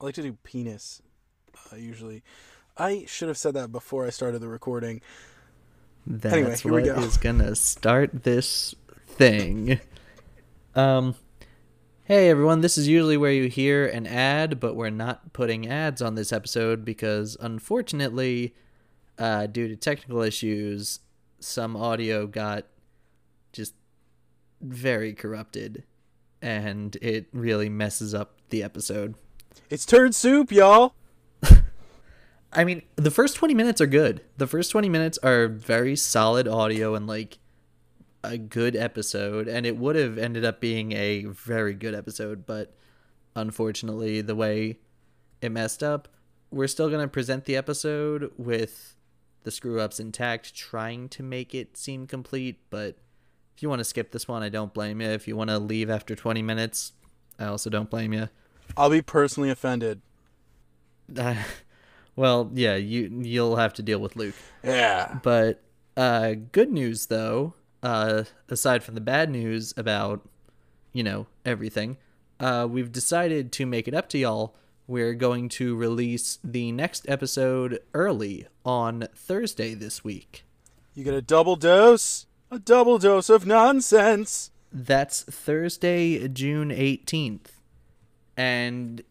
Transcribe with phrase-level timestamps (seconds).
[0.00, 1.02] I like to do penis
[1.72, 2.22] uh, usually.
[2.76, 5.02] I should have said that before I started the recording.
[6.06, 6.94] That's Anyway, here we go.
[7.00, 8.74] is gonna start this
[9.06, 9.78] thing.
[10.74, 11.16] Um,
[12.04, 16.00] hey everyone, this is usually where you hear an ad, but we're not putting ads
[16.00, 18.54] on this episode because unfortunately,
[19.18, 21.00] uh, due to technical issues,
[21.40, 22.64] some audio got
[23.52, 23.74] just
[24.62, 25.84] very corrupted,
[26.40, 29.14] and it really messes up the episode.
[29.68, 30.94] It's turd soup, y'all.
[32.52, 34.22] I mean, the first 20 minutes are good.
[34.36, 37.38] The first 20 minutes are very solid audio and like
[38.22, 42.74] a good episode and it would have ended up being a very good episode, but
[43.34, 44.78] unfortunately, the way
[45.40, 46.08] it messed up,
[46.50, 48.96] we're still going to present the episode with
[49.44, 52.98] the screw ups intact trying to make it seem complete, but
[53.56, 55.08] if you want to skip this one, I don't blame you.
[55.08, 56.92] If you want to leave after 20 minutes,
[57.38, 58.28] I also don't blame you.
[58.76, 60.00] I'll be personally offended.
[61.16, 61.34] Uh,
[62.16, 64.34] well, yeah, you you'll have to deal with Luke.
[64.62, 65.18] Yeah.
[65.22, 65.62] But
[65.96, 70.26] uh, good news, though, uh, aside from the bad news about,
[70.92, 71.96] you know, everything,
[72.38, 74.54] uh, we've decided to make it up to y'all.
[74.86, 80.44] We're going to release the next episode early on Thursday this week.
[80.94, 82.26] You get a double dose.
[82.50, 84.50] A double dose of nonsense.
[84.72, 87.59] That's Thursday, June 18th.
[88.40, 89.02] And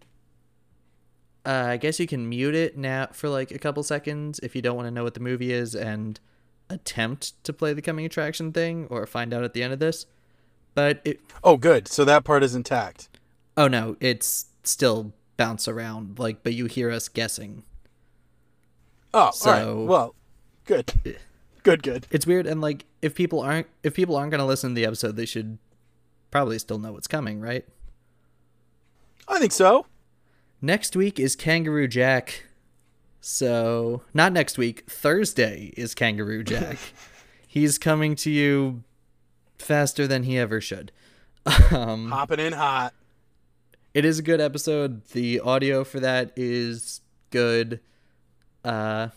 [1.45, 4.61] uh, I guess you can mute it now for like a couple seconds if you
[4.61, 6.19] don't want to know what the movie is and
[6.69, 10.05] attempt to play the coming attraction thing or find out at the end of this.
[10.73, 11.87] But it Oh, good.
[11.87, 13.07] So that part is intact.
[13.55, 17.63] oh no, it's still bounce around like but you hear us guessing.
[19.13, 19.87] Oh, all So- right.
[19.87, 20.15] Well,
[20.65, 20.93] good.
[21.63, 22.07] Good, good.
[22.09, 24.85] It's weird and like if people aren't if people aren't going to listen to the
[24.85, 25.57] episode, they should
[26.31, 27.65] probably still know what's coming, right?
[29.29, 29.85] I think so.
[30.61, 32.43] Next week is Kangaroo Jack.
[33.21, 36.77] So, not next week, Thursday is Kangaroo Jack.
[37.47, 38.83] He's coming to you
[39.57, 40.91] faster than he ever should.
[41.71, 42.93] Um, Hopping in hot.
[43.93, 45.05] it is a good episode.
[45.09, 47.79] The audio for that is good.
[48.63, 49.07] Uh,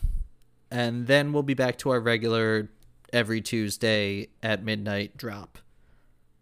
[0.71, 2.69] and then we'll be back to our regular
[3.11, 5.59] every Tuesday at midnight drop.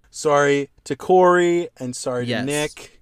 [0.09, 2.41] Sorry to Kory and sorry Yes.
[2.41, 3.00] to Nick.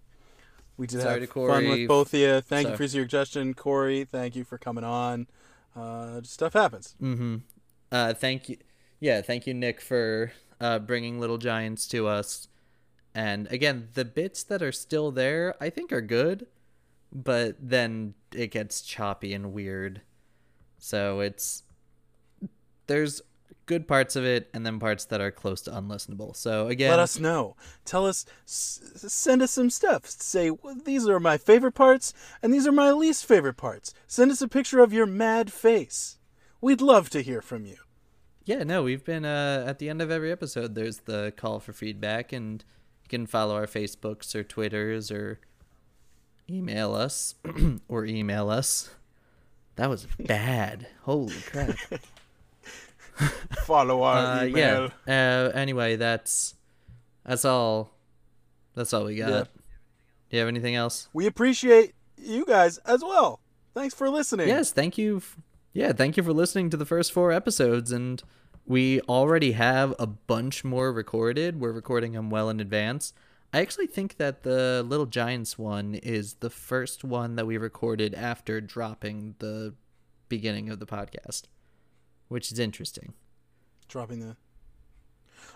[0.80, 2.40] We did Sorry have fun with both of you.
[2.40, 4.06] Thank So- you for your suggestion, Kory.
[4.06, 5.28] Thank you for coming on.
[5.76, 6.96] Uh, stuff happens.
[7.02, 7.38] Mm-hmm.
[7.92, 8.58] Uh, thank you.
[9.02, 10.32] Yeah, thank you, Nick, for
[10.62, 12.48] uh, bringing Little Giants to us.
[13.14, 16.48] And again, the bits that are still there, I think, are good,
[17.12, 20.02] but then it gets choppy and weird.
[20.78, 21.64] So it's
[22.88, 23.22] there's
[23.70, 26.36] good parts of it, and then parts that are close to unlistenable.
[26.36, 27.56] So again, Let us know.
[27.86, 28.26] Tell us.
[28.46, 30.06] S- send us some stuff.
[30.08, 33.94] Say well, these are my favorite parts and these are my least favorite parts.
[34.08, 36.18] Send us a picture of your mad face.
[36.60, 37.78] We'd love to hear from you.
[38.44, 40.74] yeah, no, we've been uh, at the end of every episode.
[40.76, 42.64] There's the call for feedback, and
[43.04, 45.40] you can follow our Facebooks or Twitters or
[46.50, 47.36] email us
[47.88, 48.90] or email us.
[49.76, 50.88] That was bad.
[51.04, 51.76] Holy crap.
[53.66, 54.92] Follow our uh, email.
[55.08, 55.48] yeah.
[55.48, 56.56] Uh, anyway, that's
[57.26, 57.94] that's all.
[58.76, 59.30] That's all we got.
[59.30, 59.44] Yeah.
[60.30, 61.10] Do you have anything else?
[61.14, 63.40] We appreciate you guys as well.
[63.74, 64.48] Thanks for listening.
[64.48, 65.18] Yes, thank you.
[65.18, 65.38] f-
[65.74, 68.22] Yeah, thank you for listening to the first four episodes, and
[68.66, 71.60] we already have a bunch more recorded.
[71.60, 73.14] We're recording them well in advance.
[73.52, 78.14] I actually think that the Little Giants one is the first one that we recorded
[78.14, 79.74] after dropping the
[80.30, 81.44] beginning of the podcast,
[82.30, 83.14] which is interesting.
[83.90, 84.38] Dropping the.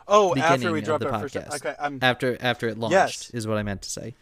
[0.08, 1.36] Oh, after we dropped the our first.
[1.36, 1.56] podcast.
[1.56, 2.00] Okay, I'm.
[2.02, 3.30] After after it launched Yes.
[3.30, 4.16] is what I meant to say.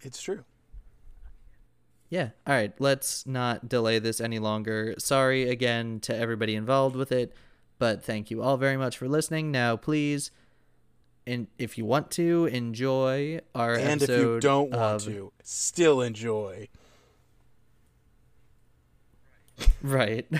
[0.00, 0.42] It's true.
[2.10, 2.30] Yeah.
[2.46, 2.72] All right.
[2.78, 4.94] Let's not delay this any longer.
[4.98, 7.32] Sorry again to everybody involved with it,
[7.78, 9.50] but thank you all very much for listening.
[9.52, 10.30] Now, please,
[11.26, 16.02] and if you want to enjoy our And if you don't want of- to, still
[16.02, 16.68] enjoy.
[19.82, 20.26] right?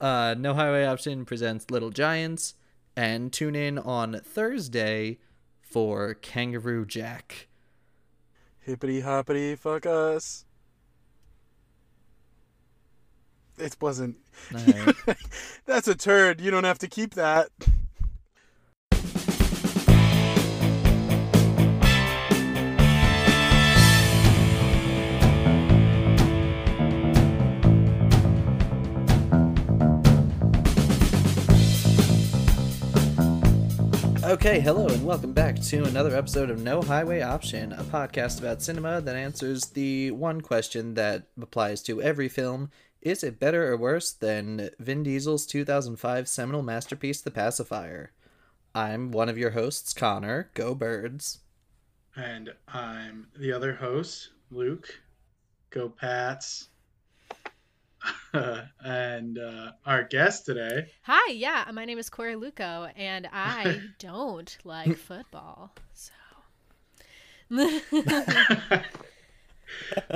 [0.00, 2.54] Uh, no Highway Option presents Little Giants,
[2.96, 5.18] and tune in on Thursday
[5.62, 7.48] for Kangaroo Jack.
[8.60, 10.44] Hippity hoppity, fuck us.
[13.58, 14.16] It wasn't.
[14.52, 14.94] Right.
[15.66, 16.40] That's a turd.
[16.40, 17.48] You don't have to keep that.
[34.26, 38.60] Okay, hello and welcome back to another episode of No Highway Option, a podcast about
[38.60, 42.72] cinema that answers the one question that applies to every film.
[43.00, 48.10] Is it better or worse than Vin Diesel's 2005 seminal masterpiece, The Pacifier?
[48.74, 50.50] I'm one of your hosts, Connor.
[50.54, 51.38] Go Birds.
[52.16, 55.02] And I'm the other host, Luke.
[55.70, 56.70] Go Pats.
[58.84, 60.86] and uh, our guest today.
[61.02, 65.72] Hi, yeah, my name is Kory Louko, and I don't like football.
[65.94, 66.12] So.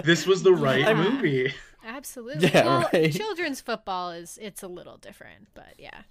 [0.04, 0.94] this was the right Yeah.
[0.94, 1.54] movie.
[1.84, 2.48] Absolutely.
[2.48, 3.12] Yeah, well, right.
[3.12, 6.02] children's football is it's a little different, but yeah.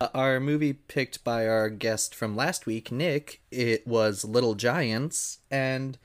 [0.00, 5.38] Uh, Our movie picked by our guest from last week, Nick, it was Little Giants.
[5.50, 5.98] And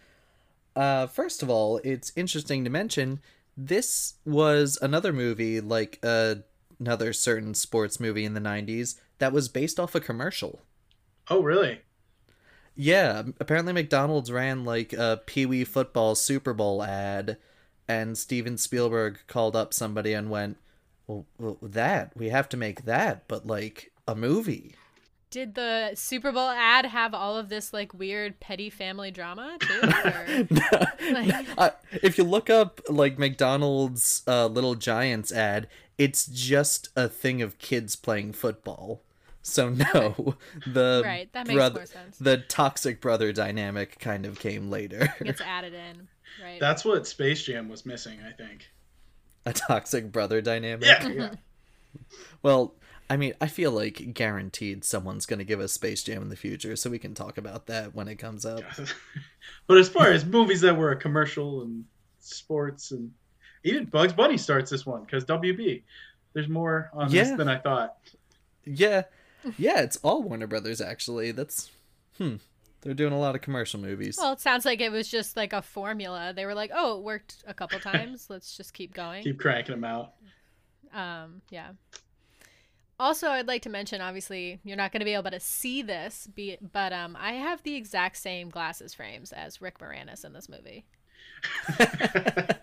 [0.75, 3.19] uh, first of all, it's interesting to mention
[3.59, 6.35] this was another movie, like uh,
[6.79, 10.61] another certain sports movie in the 90s, that was based off a commercial.
[11.29, 11.81] Oh, really?
[12.73, 17.37] Yeah, apparently McDonald's ran like a Pee Wee football Super Bowl ad,
[17.87, 20.57] and Steven Spielberg called up somebody and went,
[21.05, 24.75] well, well, that, we have to make that, but like a movie.
[25.29, 29.81] Did the Super Bowl ad have all of this like weird petty family drama too?
[29.83, 30.47] Or...
[31.13, 31.69] Like- uh,
[32.03, 35.67] if you look up like McDonald's uh, Little Giants ad,
[35.97, 39.01] it's just a thing of kids playing football.
[39.41, 40.35] So no,
[40.67, 42.17] the Right, that makes brother, more sense.
[42.17, 45.13] the toxic brother dynamic kind of came later.
[45.23, 46.07] Gets added in,
[46.43, 46.59] right?
[46.59, 48.69] That's what Space Jam was missing, I think.
[49.45, 50.85] a toxic brother dynamic.
[50.87, 51.31] Yeah, yeah.
[52.43, 52.75] Well,
[53.09, 56.35] I mean, I feel like guaranteed someone's going to give us Space Jam in the
[56.35, 58.61] future, so we can talk about that when it comes up.
[59.67, 61.85] but as far as movies that were a commercial and
[62.19, 63.11] sports and
[63.63, 65.81] even Bugs Bunny starts this one because WB.
[66.33, 67.23] There's more on Yeah.
[67.23, 67.97] this than I thought.
[68.65, 69.03] Yeah,
[69.57, 71.31] yeah, it's all Warner Brothers actually.
[71.31, 71.71] That's
[72.17, 72.35] hmm.
[72.81, 74.17] They're doing a lot of commercial movies.
[74.17, 76.31] well, it sounds like it was just like a formula.
[76.33, 78.27] They were like, "Oh, it worked a couple times.
[78.29, 80.13] Let's just keep going." Keep cranking them out.
[80.93, 81.71] Um, yeah.
[82.99, 86.27] Also, I'd like to mention, obviously, you're not going to be able to see this,
[86.27, 90.49] be, but um, I have the exact same glasses frames as Rick Moranis in this
[90.49, 90.85] movie.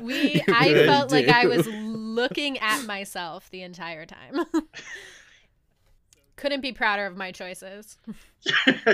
[0.00, 4.44] We, You I really felt like I was looking at myself the entire time.
[6.36, 7.96] Couldn't be prouder of my choices.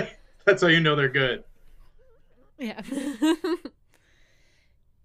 [0.45, 1.43] That's how you know they're good.
[2.57, 2.81] Yeah.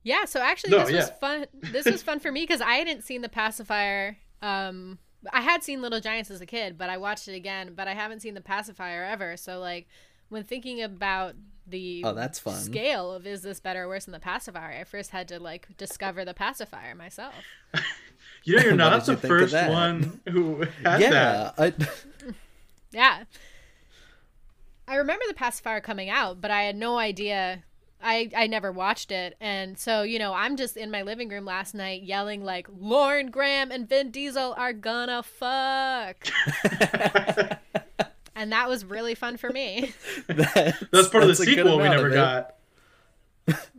[0.03, 1.47] yeah, so actually No, this was fun.
[1.55, 4.99] This was fun for me cuz I hadn't seen The Pacifier um
[5.33, 7.95] I had seen Little Giants as a kid, but I watched it again, but I
[7.95, 9.37] haven't seen The Pacifier ever.
[9.37, 9.89] So like
[10.29, 11.35] when thinking about
[11.67, 12.55] the Oh, that's fun.
[12.55, 15.67] scale of is this better or worse than The Pacifier, I first had to like
[15.77, 17.35] discover The Pacifier myself.
[18.45, 19.71] You know, you're not did you the first that?
[19.71, 21.01] one who had that.
[21.01, 21.73] yeah, I,
[22.93, 23.25] Yeah.
[24.87, 27.63] I remember the pacifier coming out, but I had no idea.
[28.03, 31.45] I I never watched it, and so you know, I'm just in my living room
[31.45, 36.17] last night yelling like, "Lauren Graham and Vin Diesel are gonna fuck,"
[38.35, 39.93] and that was really fun for me.
[40.27, 42.57] that's, That's part of the that's a good sequel we never got.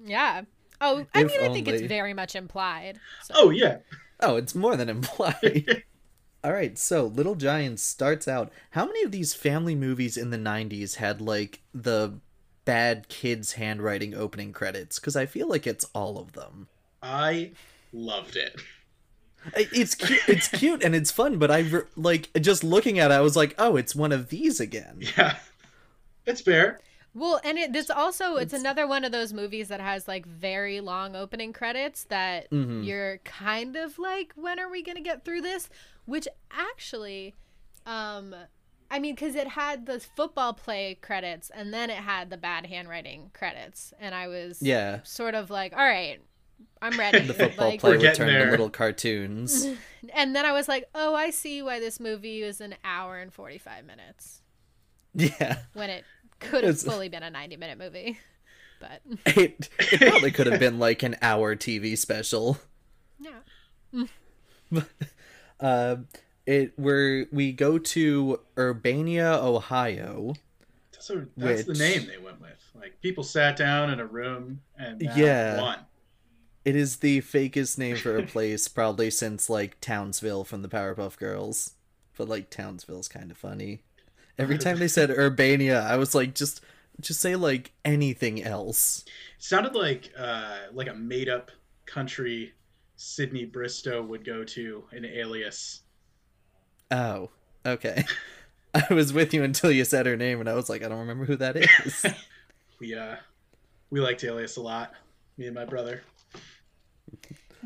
[0.03, 0.43] Yeah.
[0.81, 2.99] Oh, I If mean, I think it's very much implied.
[3.23, 3.33] So.
[3.37, 3.77] Oh yeah.
[4.21, 5.83] Oh, it's more than implied.
[6.43, 8.49] All right, so Little Giants starts out.
[8.71, 12.19] How many of these family movies in the 90s had like the
[12.69, 14.99] bad kids handwriting opening credits?
[14.99, 16.67] Cuz I feel like it's all of them.
[17.01, 17.51] I
[17.91, 18.59] loved it.
[19.55, 23.13] It's cute, it's cute and it's fun, but I re- like just looking at it
[23.13, 25.37] I was like, "Oh, it's one of these again." Yeah.
[26.25, 26.79] It's fair.
[27.15, 30.79] Well, and it, it's also it's another one of those movies that has like very
[30.79, 32.85] long opening credits that Mhm.
[32.85, 35.69] you're kind of like, when are we gonna get through this?
[36.05, 37.33] Which actually,
[37.85, 38.35] um,
[38.91, 42.65] I mean, because it had the football play credits and then it had the bad
[42.65, 45.01] handwriting credits, and I was Yeah.
[45.03, 46.19] sort of like, all right,
[46.81, 47.19] I'm ready.
[47.19, 49.67] The football like, play We're would getting turn to little cartoons.
[50.13, 53.31] and then I was like, oh, I see why this movie was an hour and
[53.33, 54.41] forty five minutes
[55.13, 55.59] yeah.
[55.73, 56.03] when it
[56.39, 58.17] could have It's- fully been a ninety minute movie,
[58.79, 59.01] but.
[59.37, 62.57] It it probably could have been like an hour TV special.
[63.19, 64.05] Yeah.
[65.59, 65.97] Uh,
[66.49, 70.33] it where we go to Urbania, Ohio.
[70.91, 72.49] That's, a, that's the name they went with.
[72.73, 75.61] Like people sat down in a room and Yeah.
[75.61, 75.79] won.
[76.65, 81.17] It is the fakest name for a place probably since like Townsville from the Powerpuff
[81.17, 81.73] Girls.
[82.17, 83.83] But like Townsville's kind of funny.
[84.39, 86.61] Every time they said Urbania, I was like, just
[86.99, 89.05] just say like anything else.
[89.37, 91.51] It sounded like uh, like a made up
[91.85, 92.53] country
[92.95, 95.81] Sydney Bristow would go to in Alias.
[96.91, 97.29] Oh,
[97.65, 98.05] okay.
[98.73, 100.99] I was with you until you said her name, and I was like, I don't
[100.99, 102.05] remember who that is.
[102.79, 103.17] We uh,
[103.89, 104.93] we liked Alias a lot.
[105.37, 106.01] Me and my brother.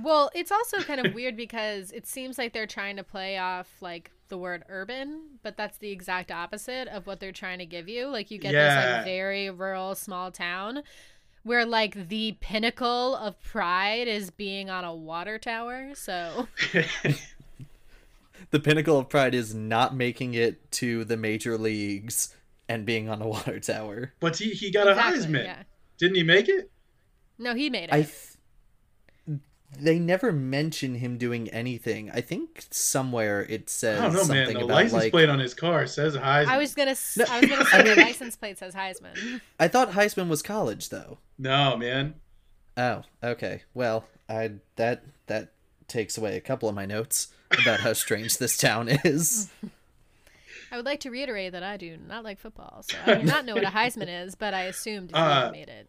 [0.02, 3.72] Well, it's also kind of weird because it seems like they're trying to play off
[3.80, 7.88] like the word urban, but that's the exact opposite of what they're trying to give
[7.88, 8.08] you.
[8.08, 10.82] Like you get this like very rural small town
[11.44, 15.92] where like the pinnacle of pride is being on a water tower.
[15.94, 16.48] So
[18.52, 22.36] the pinnacle of pride is not making it to the major leagues
[22.70, 24.14] and being on a water tower.
[24.20, 25.44] but he, he got Exactly, a Heisman.
[25.46, 25.64] yeah.
[25.98, 26.72] Didn't he make it?
[27.38, 27.94] No, he made it.
[27.94, 28.02] I.
[28.04, 29.40] Th-
[29.80, 32.12] they never mention him doing anything.
[32.12, 34.46] I think somewhere it says I don't know, man.
[34.46, 35.12] something The about license like.
[35.12, 36.46] plate on his car says Heisman.
[36.48, 36.96] I was gonna.
[37.18, 39.42] No, I was gonna say the license plate says Heisman.
[39.60, 41.18] I thought Heisman was college though.
[41.40, 42.14] No, man.
[42.78, 43.64] Oh, okay.
[43.74, 45.54] Well, I that that
[45.88, 47.30] takes away a couple of my notes
[47.62, 49.50] about how strange this town is.
[50.72, 53.46] I would like to reiterate that I do not like football, so I do not
[53.46, 55.88] know what a Heisman is, but I assumed he Uh, made it.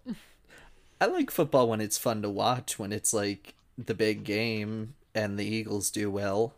[1.00, 5.38] I like football when it's fun to watch, when it's like the big game and
[5.38, 6.54] the Eagles do well.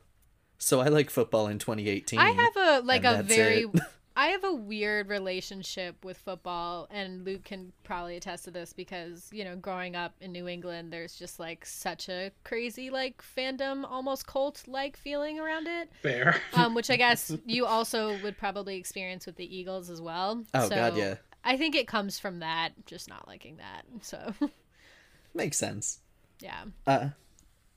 [0.58, 2.18] So I like football in 2018.
[2.18, 3.80] I have a like a very it.
[4.18, 9.28] I have a weird relationship with football and Luke can probably attest to this because,
[9.30, 13.84] you know, growing up in New England there's just like such a crazy like fandom,
[13.86, 15.90] almost cult like feeling around it.
[16.02, 16.40] Fair.
[16.54, 20.42] Um, which I guess you also would probably experience with the Eagles as well.
[20.54, 21.16] Oh, so God, yeah.
[21.44, 23.82] I think it comes from that, just not liking that.
[24.00, 24.32] So
[25.34, 26.00] Makes sense.
[26.40, 26.64] yeah.
[26.86, 27.08] Uh,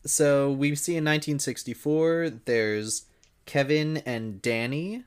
[0.05, 3.05] so we see in 1964, there's
[3.45, 5.03] Kevin and Danny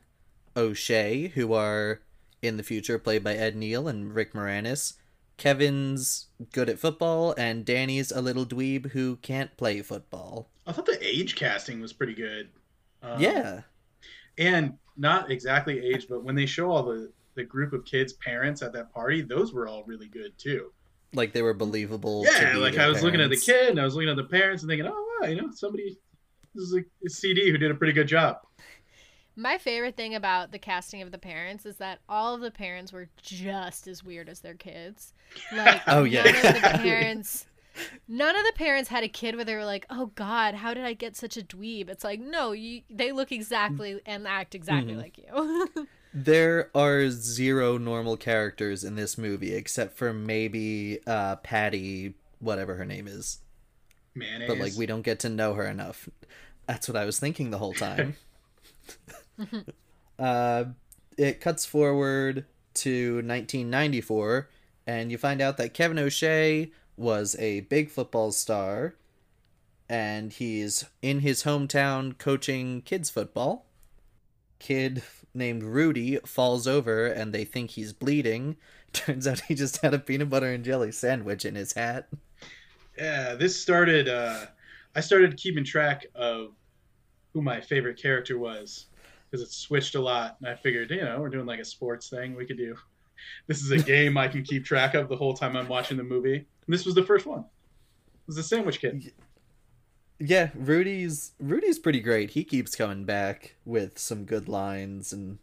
[0.56, 2.00] O'Shea, who are
[2.40, 4.94] in the future played by Ed O'Neill and Rick Moranis.
[5.37, 10.49] Kevin's good at football, and Danny's a little dweeb who can't play football.
[10.66, 12.49] I thought the age casting was pretty good.
[13.02, 13.62] Um, yeah.
[14.38, 18.61] and not exactly age, but when they show all the the group of kids' parents
[18.62, 20.71] at that party, those were all really good too.
[21.14, 22.25] Like they were believable.
[22.26, 24.25] Yeah, be like I was looking at the kid and I was looking at the
[24.25, 25.97] parents and thinking, oh wow, you know, somebody
[26.54, 28.38] this is a, a CD who did a pretty good job.
[29.35, 32.93] My favorite thing about the casting of the parents is that all of the parents
[32.93, 35.15] were just as weird as their kids.
[35.53, 36.25] Like, Oh, yeah.
[36.25, 37.47] none of the parents,
[38.07, 40.85] none of the parents had a kid where they were like, "Oh God, how did
[40.85, 44.93] I get such a dweeb?" It's like, no, you, they look exactly and act exactly
[44.95, 44.99] Mhm.
[44.99, 45.87] like you.
[46.15, 52.85] There are zero normal characters in this movie except for maybe uh, Patty, whatever her
[52.85, 53.39] name is.
[54.15, 54.47] Mayonnaise.
[54.47, 56.11] but like we don't get to know her enough.
[56.67, 58.17] That's what I was thinking the whole time.
[60.19, 60.65] uh,
[61.17, 64.49] it cuts forward to 1994,
[64.87, 68.95] and you find out that Kevin O'Shea was a big football star,
[69.89, 73.67] and he's in his hometown coaching kids football.
[74.59, 75.03] Kid
[75.35, 78.57] named Rudy falls over, and they think he's bleeding.
[78.93, 82.09] Turns out he just had a peanut butter and jelly sandwich in his hat.
[82.99, 84.09] Yeah, this started.
[84.09, 84.47] Uh,
[84.95, 86.53] I started keeping track of
[87.33, 88.87] who my favorite character was
[89.31, 92.09] because it switched a lot, and I figured, you know, we're doing like a sports
[92.09, 92.35] thing.
[92.35, 92.77] We could do.
[93.47, 96.03] This is a game I can keep track of the whole time I'm watching the
[96.03, 96.37] movie.
[96.37, 97.41] And this was the first one.
[97.41, 99.12] It was the Sandwich Kid.
[100.19, 102.31] Yeah, Rudy's Rudy's pretty great.
[102.31, 105.39] He keeps coming back with some good lines and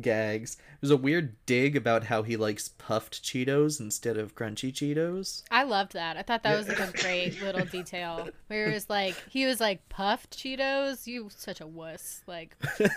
[0.00, 0.56] gags.
[0.80, 5.42] There's a weird dig about how he likes puffed Cheetos instead of crunchy Cheetos.
[5.50, 6.16] I loved that.
[6.16, 8.28] I thought that was like a great little detail.
[8.48, 11.06] Where it was like he was like puffed Cheetos.
[11.06, 12.22] You such a wuss.
[12.26, 12.56] Like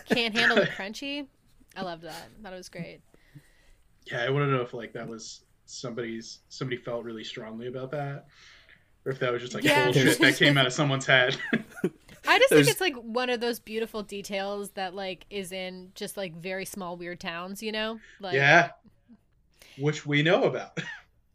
[0.09, 1.27] can't handle the crunchy.
[1.75, 2.27] I loved that.
[2.41, 3.01] Thought it was great.
[4.11, 7.91] Yeah, I want to know if like that was somebody's somebody felt really strongly about
[7.91, 8.25] that,
[9.05, 9.85] or if that was just like Yeah.
[9.85, 11.37] bullshit that came out of someone's head.
[12.27, 15.91] I just There's- think it's like one of those beautiful details that like is in
[15.96, 18.00] just like very small weird towns, you know?
[18.19, 18.72] Like yeah,
[19.77, 20.79] which we know about.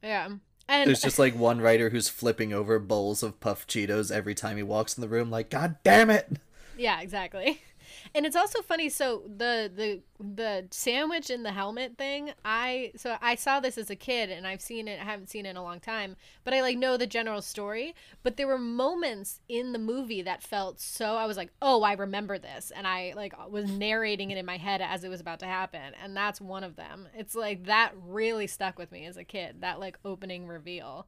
[0.05, 0.31] Yeah.
[0.69, 4.57] And There's just like one writer who's flipping over bowls of puff Cheetos every time
[4.57, 6.39] he walks in the room, like, God damn it!
[6.77, 7.61] Yeah, exactly.
[8.15, 8.89] And it's also funny.
[8.91, 12.33] So the the the sandwich in the helmet thing.
[12.45, 15.01] I so I saw this as a kid, and I've seen it.
[15.01, 17.95] I haven't seen it in a long time, but I like know the general story.
[18.23, 21.17] But there were moments in the movie that felt so.
[21.17, 24.59] I was like, oh, I remember this, and I like was narrating it in my
[24.59, 27.09] head as it was about to happen, and that's one of them.
[27.15, 29.63] It's like that really stuck with me as a kid.
[29.63, 31.07] That like opening reveal.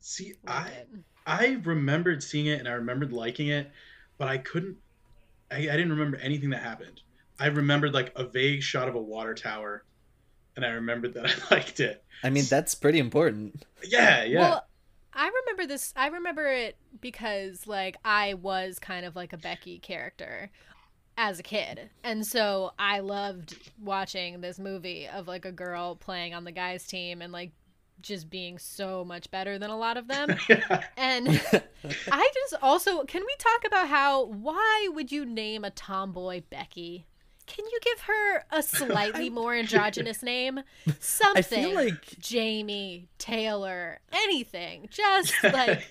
[0.00, 0.88] See, I it.
[1.26, 3.70] I remembered seeing it and I remembered liking it,
[4.16, 4.76] but I couldn't.
[5.50, 7.02] I, I didn't remember anything that happened.
[7.38, 9.84] I remembered like a vague shot of a water tower,
[10.56, 12.02] and I remembered that I liked it.
[12.22, 13.64] I mean, that's pretty important.
[13.84, 14.40] Yeah, yeah.
[14.40, 14.66] Well,
[15.12, 15.92] I remember this.
[15.96, 20.50] I remember it because like I was kind of like a Becky character.
[21.18, 21.88] as a kid.
[22.04, 26.86] And so I loved watching this movie of like a girl playing on the guys'
[26.86, 27.52] team and like
[28.06, 30.28] just being so much better than a lot of them.
[30.96, 31.28] And
[32.12, 37.06] I just also can we talk about how why would you name a tomboy Becky?
[37.46, 40.60] Can you give her a slightly more androgynous name?
[40.98, 44.88] Something I feel like- Jamie, Taylor, anything.
[44.90, 45.84] Just like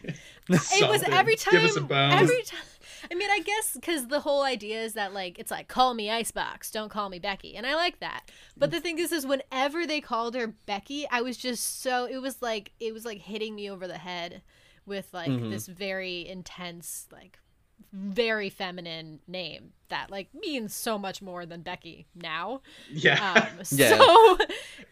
[0.50, 2.12] it was every time Give us a bone.
[2.12, 2.60] every time
[3.12, 6.10] I mean, I guess because the whole idea is that like it's like call me
[6.10, 8.30] Icebox, don't call me Becky, and I like that.
[8.58, 12.18] But the thing is, is whenever they called her Becky, I was just so it
[12.18, 14.42] was like it was like hitting me over the head
[14.86, 15.50] with like Mhm.
[15.52, 17.40] this very intense, like
[17.92, 22.62] very feminine name that like means so much more than Becky now.
[22.92, 23.34] yeah.
[23.36, 23.98] Um, Yeah.
[23.98, 24.38] So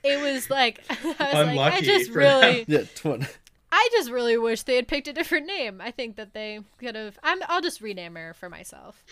[0.04, 2.84] it was like I was like I just really Yeah,
[3.75, 5.82] I just really wish they had picked a different name.
[5.82, 7.18] I think that they could have.
[7.24, 7.39] I'm.
[7.48, 9.03] I'll just rename her for myself.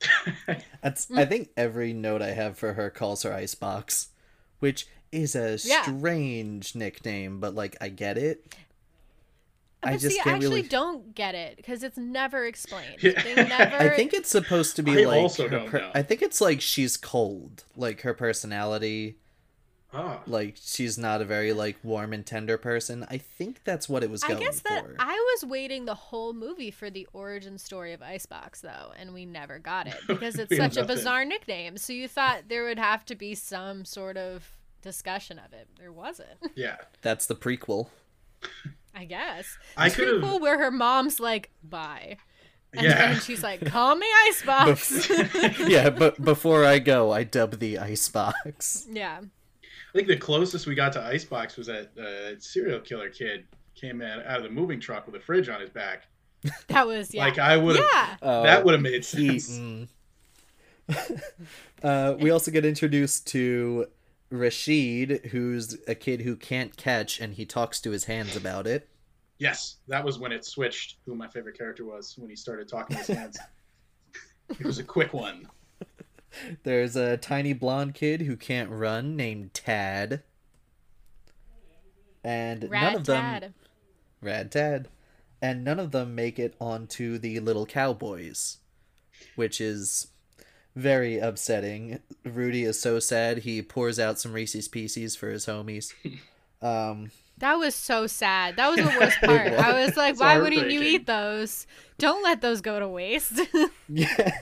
[0.82, 1.06] That's.
[1.06, 1.18] Mm.
[1.18, 4.08] I think every note I have for her calls her Icebox,
[4.58, 5.82] which is a Yeah.
[5.82, 8.54] strange nickname, but like I get it.
[9.82, 10.68] But I just see, can't actually really.
[10.68, 13.02] don't get it because it's never explained.
[13.02, 13.22] Yeah.
[13.22, 13.76] They never.
[13.76, 15.18] I think it's supposed to be I like.
[15.20, 15.90] also don't per- know.
[15.94, 19.16] I think it's like she's cold, like her personality.
[19.94, 20.20] Oh.
[20.26, 23.06] Like she's not a very like warm and tender person.
[23.10, 24.96] I think that's what it was I guess that for.
[24.98, 29.24] I was waiting the whole movie for the origin story of Icebox though, and we
[29.26, 30.96] never got it because it's We such a nothing.
[30.96, 31.76] bizarre nickname.
[31.78, 34.50] So you thought there would have to be some sort of
[34.82, 35.68] discussion of it.
[35.78, 36.28] There wasn't.
[36.54, 36.76] Yeah.
[37.02, 37.88] That's the prequel.
[38.94, 39.58] I guess.
[39.76, 40.30] I It's could pretty have.
[40.30, 42.16] cool where her mom's like, "Bye,"
[42.72, 43.12] and Yeah.
[43.12, 45.10] then she's like, "Call me Icebox."
[45.68, 48.86] yeah, but before I go, I dub the Icebox.
[48.90, 49.20] yeah.
[49.94, 53.44] I think the closest we got to Icebox was that uh, serial killer kid
[53.74, 56.06] came out, out of the moving truck with a fridge on his back.
[56.68, 57.24] That was yeah.
[57.24, 57.88] Like I would have.
[57.92, 58.16] yeah.
[58.22, 59.58] Oh, that would have made he- sense.
[59.58, 59.88] mm.
[61.82, 63.86] uh, we also get introduced to
[64.30, 68.88] Rashid, who's a kid who can't catch, and he talks to his hands about it.
[69.38, 70.96] Yes, that was when it switched.
[71.04, 73.38] Who my favorite character was when he started talking to his hands.
[74.48, 75.48] it was a quick one.
[76.62, 80.22] There's a tiny blonde kid who can't run named Tad.
[82.24, 83.54] And none Rad of them
[84.20, 84.88] Rad Tad.
[85.40, 88.58] And none of them make it onto the little cowboys,
[89.36, 90.08] which is
[90.74, 92.00] very upsetting.
[92.24, 95.92] Rudy is so sad he pours out some Reese's Pieces for his homies.
[96.62, 98.56] Um, That was so sad.
[98.56, 99.52] That was the worst part.
[99.52, 101.66] I was like, It's why wouldn't you eat those?
[101.98, 103.38] Don't let those go to waste.
[103.90, 104.38] yeah.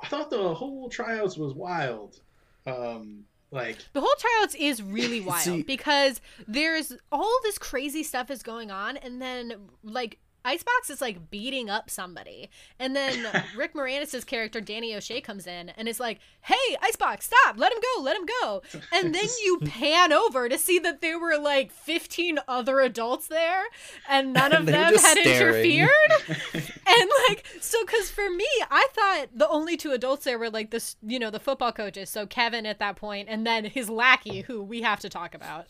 [0.00, 2.20] I thought the whole tryouts was wild.
[2.66, 8.30] Um, like the whole tryouts is really wild See- because there's all this crazy stuff
[8.30, 13.74] is going on, and then like Icebox is like beating up somebody, and then Rick
[13.74, 17.58] Moranis' character Danny O'Shea comes in and is like, "Hey, Icebox, stop!
[17.58, 18.02] Let him go!
[18.02, 22.38] Let him go!" And then you pan over to see that there were like 15
[22.48, 23.64] other adults there,
[24.08, 25.28] and none of And them had staring.
[25.28, 25.90] interfered.
[26.86, 30.70] and like so because for me i thought the only two adults there were like
[30.70, 34.42] this you know the football coaches so kevin at that point and then his lackey
[34.42, 35.66] who we have to talk about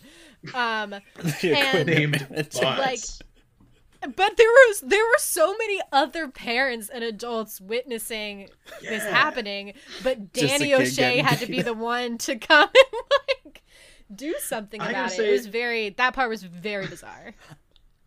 [0.54, 0.94] um
[1.42, 2.26] And- named
[2.62, 3.00] like-
[4.00, 8.48] but there was there were so many other parents and adults witnessing
[8.82, 13.02] this happening but danny o'shea had to be the one to come and
[13.44, 13.62] like
[14.14, 15.16] do something about it.
[15.16, 17.35] say- it was very that part was very bizarre.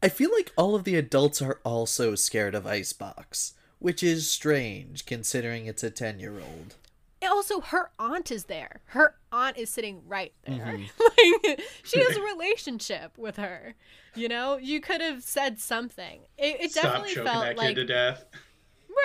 [0.02, 5.06] I feel like all of the adults are also scared of Icebox, which is strange
[5.06, 6.76] considering it's a 10 year old.
[7.22, 8.82] And also her aunt is there.
[8.86, 10.78] Her aunt is sitting right there.
[10.78, 11.46] Mm-hmm.
[11.48, 13.76] like she has a relationship with her
[14.16, 14.58] you know?
[14.58, 16.22] You could have said something.
[16.38, 18.26] It, it Stop definitely felt that like kid to death.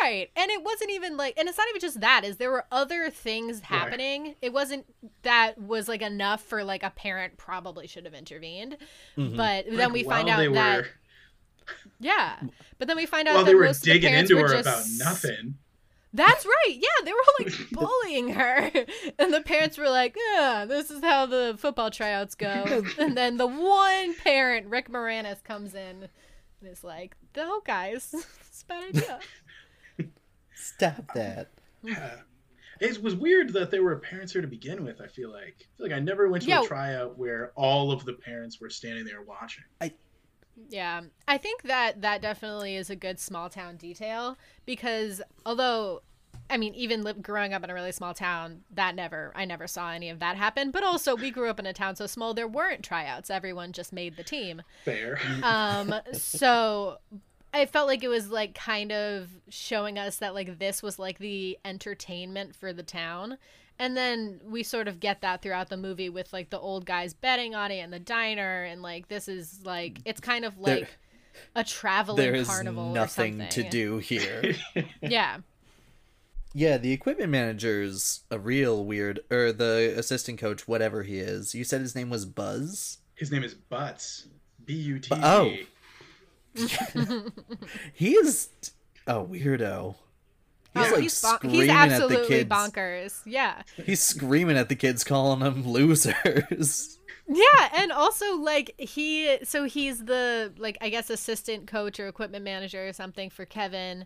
[0.02, 0.28] right.
[0.36, 3.10] And it wasn't even like and it's not even just that is there were other
[3.10, 4.34] things happening.
[4.42, 4.86] It wasn't
[5.22, 8.76] that was like enough for like a parent probably should have intervened.
[9.16, 9.36] Mhm.
[9.36, 10.86] but then we find out they that were,
[12.00, 12.40] yeah.
[12.78, 14.42] But then we find out while that they were most of the digging parents into
[14.42, 15.56] were her just about nothing.
[16.14, 16.74] That's right.
[16.78, 18.70] Yeah, they were like bullying her.
[19.18, 22.82] And the parents were like, yeah, this is how the football tryouts go.
[22.98, 26.08] And then the one parent, Rick Moranis, comes in
[26.60, 29.20] and is like, no, guys, it's a bad idea.
[30.54, 31.50] Stop that.
[31.84, 31.90] Mm.
[31.90, 32.14] Yeah.
[32.80, 35.00] It was weird that there were parents here to begin with.
[35.00, 36.62] I feel like I feel like I never went to Yeah.
[36.62, 39.64] a tryout where all of the parents were standing there watching.
[40.68, 44.36] Yeah, I think that that definitely is a good small town detail
[44.66, 46.02] because although
[46.50, 49.66] I mean even li- growing up in a really small town that never I never
[49.66, 52.34] saw any of that happen but also we grew up in a town so small
[52.34, 55.18] there weren't tryouts everyone just made the team Fair.
[55.42, 56.98] um so
[57.54, 61.18] I felt like it was like kind of showing us that like this was like
[61.18, 63.38] the entertainment for the town.
[63.78, 67.12] And then we sort of get that throughout the movie with like the old guys
[67.12, 70.80] betting on it and the diner and like this is like it's kind of There-
[70.80, 70.98] like
[71.56, 74.54] a traveling There is carnival nothing or to do here.
[75.02, 75.38] Yeah.
[76.52, 81.52] yeah, the equipment manager's a real weird, or the assistant coach, whatever he is.
[81.52, 82.98] You said his name was Buzz.
[83.16, 84.28] His name is Butts.
[84.64, 85.52] B U T Oh.
[87.92, 88.48] He is
[89.08, 89.96] a weirdo.
[90.74, 92.50] He's Oh, like he's, bon- screaming he's at the absolutely kids.
[92.50, 93.20] bonkers.
[93.24, 93.62] Yeah.
[93.84, 96.98] He's screaming at the kids, calling them losers.
[97.26, 102.44] Yeah, and also like he so he's the like I guess assistant coach or equipment
[102.44, 104.04] manager or something for Kevin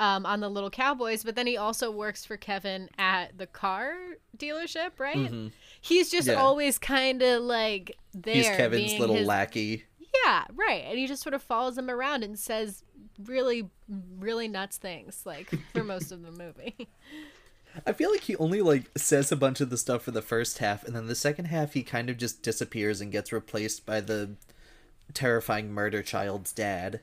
[0.00, 3.94] um on the little cowboys, but then he also works for Kevin at the car
[4.36, 5.50] dealership, right?
[5.80, 6.34] He's just Yeah.
[6.34, 9.84] always kind of like there He's Kevin's little his- lackey.
[10.24, 10.84] Yeah, right.
[10.86, 12.82] And he just sort of follows him around and says
[13.24, 13.68] really
[14.18, 16.88] really nuts things like for most of the movie.
[17.86, 20.58] I feel like he only like says a bunch of the stuff for the first
[20.58, 24.00] half, and then the second half he kind of just disappears and gets replaced by
[24.00, 24.30] the
[25.14, 27.00] terrifying murder child's dad.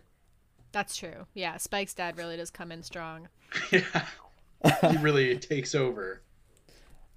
[0.72, 1.28] That's true.
[1.34, 3.30] Yeah, Spike's dad really does come in strong.
[3.72, 4.06] Yeah.
[4.90, 6.22] he really takes over.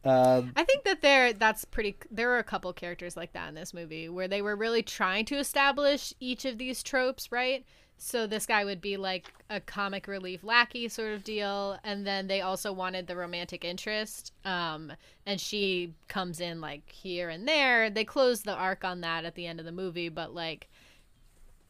[0.05, 3.55] Um, I think that there that's pretty there were a couple characters like that in
[3.55, 7.65] this movie where they were really trying to establish each of these tropes, right?
[8.01, 12.29] So this guy would be like a comic relief lackey sort of deal and then
[12.29, 14.33] they also wanted the romantic interest.
[14.45, 14.93] Um
[15.27, 17.91] and she comes in like here and there.
[17.91, 20.69] They close the arc on that at the end of the movie, but like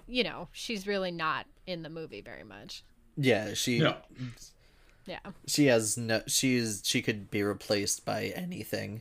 [0.07, 2.83] you know, she's really not in the movie very much.
[3.17, 3.97] yeah, she No.
[5.07, 5.19] Yeah.
[5.47, 9.01] she has no she's she could be replaced by anything.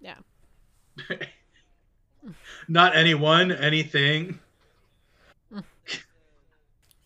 [0.00, 0.16] Yeah.
[2.68, 4.38] Not anyone, anything.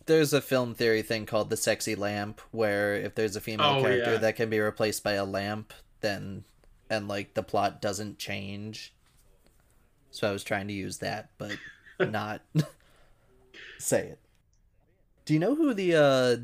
[0.06, 3.82] There's a film theory thing called the sexy lamp, where if there's a female Oh,
[3.82, 4.18] character yeah.
[4.18, 6.44] that can be replaced by a lamp, then
[6.88, 8.94] and like the plot doesn't change.
[10.12, 11.56] So I was trying to use that, but
[12.00, 12.42] not
[13.78, 14.18] say it.
[15.24, 16.36] Do you know who the uh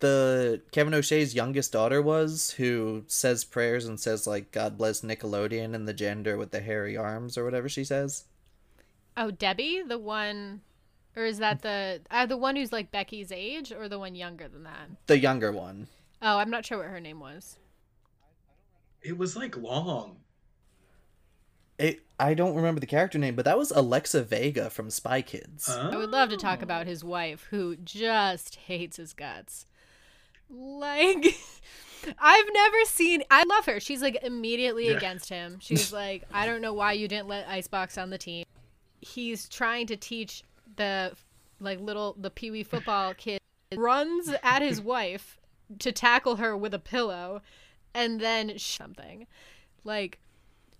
[0.00, 5.74] the Kevin O'Shea's youngest daughter was who says prayers and says like God bless Nickelodeon
[5.74, 8.24] and the gender with the hairy arms or whatever she says?
[9.16, 10.60] Oh, Debbie, the one,
[11.18, 14.48] or is that the uh, the one who's like Becky's age, or the one younger
[14.48, 14.88] than that?
[15.06, 15.88] The younger one.
[16.22, 17.58] Oh, I'm not sure what her name was.
[19.02, 20.16] It was like long.
[21.78, 25.68] It, I don't remember the character name, but that was Alexa Vega from Spy Kids.
[25.68, 29.64] I would love to talk about his wife, who just hates his guts.
[30.50, 31.24] Like,
[32.18, 33.22] I've never seen.
[33.30, 33.78] I love her.
[33.78, 34.96] She's like immediately Yeah.
[34.96, 35.58] against him.
[35.60, 38.44] She's like, I don't know why you didn't let Icebox on the team.
[39.00, 40.42] He's trying to teach
[40.78, 41.12] the
[41.60, 43.40] like little the pee wee football kid
[43.76, 45.38] runs at his wife
[45.80, 47.42] to tackle her with a pillow,
[47.92, 49.26] and then something
[49.84, 50.18] like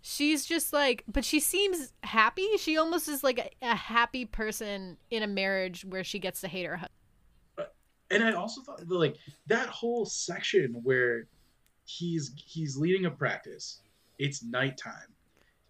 [0.00, 4.96] she's just like but she seems happy she almost is like a, a happy person
[5.11, 6.94] in a marriage where she gets to hate her husband
[8.11, 9.16] and I also thought that, like
[9.48, 11.26] that whole section where
[11.84, 13.80] he's he's leading a practice.
[14.18, 15.12] It's nighttime.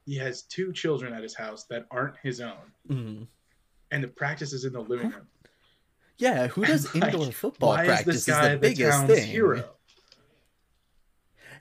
[0.06, 3.26] He has two children at his house that aren't his own, Mhm.
[3.90, 5.26] And the practice is in the living room.
[6.18, 9.26] Yeah, who does Like, indoor football Why practice is this guy the biggest town's thing.
[9.28, 9.64] hero?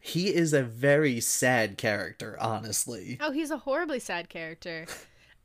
[0.02, 3.18] He is a very sad character, honestly.
[3.22, 4.86] oh he's a horribly sad character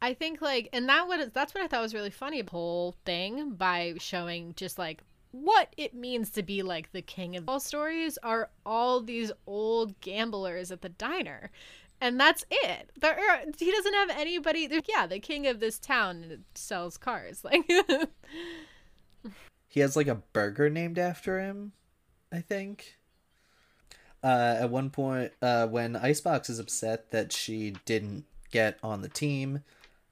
[0.00, 2.56] i think like and that what that's what i thought was really funny about the
[2.56, 7.48] whole thing by showing just like what it means to be like the king of
[7.48, 11.50] all stories are all these old gamblers at the diner
[12.02, 16.44] and that's it there are, he doesn't have anybody yeah the king of this town
[16.54, 17.64] sells cars like
[19.72, 21.72] He has like a burger named after him,
[22.30, 22.98] I think.
[24.22, 29.08] Uh, at one point, uh, when Icebox is upset that she didn't get on the
[29.08, 29.64] team,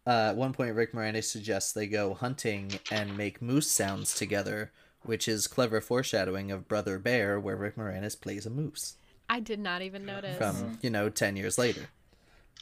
[0.07, 4.72] uh, at one point Rick Moranis suggests they go hunting and make moose sounds together,
[5.03, 8.96] which is clever foreshadowing of Brother Bear, where Rick Moranis plays a moose
[9.31, 11.87] i did not even notice from you know ten years later,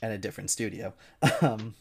[0.02, 0.92] and a different studio.
[1.42, 1.74] um,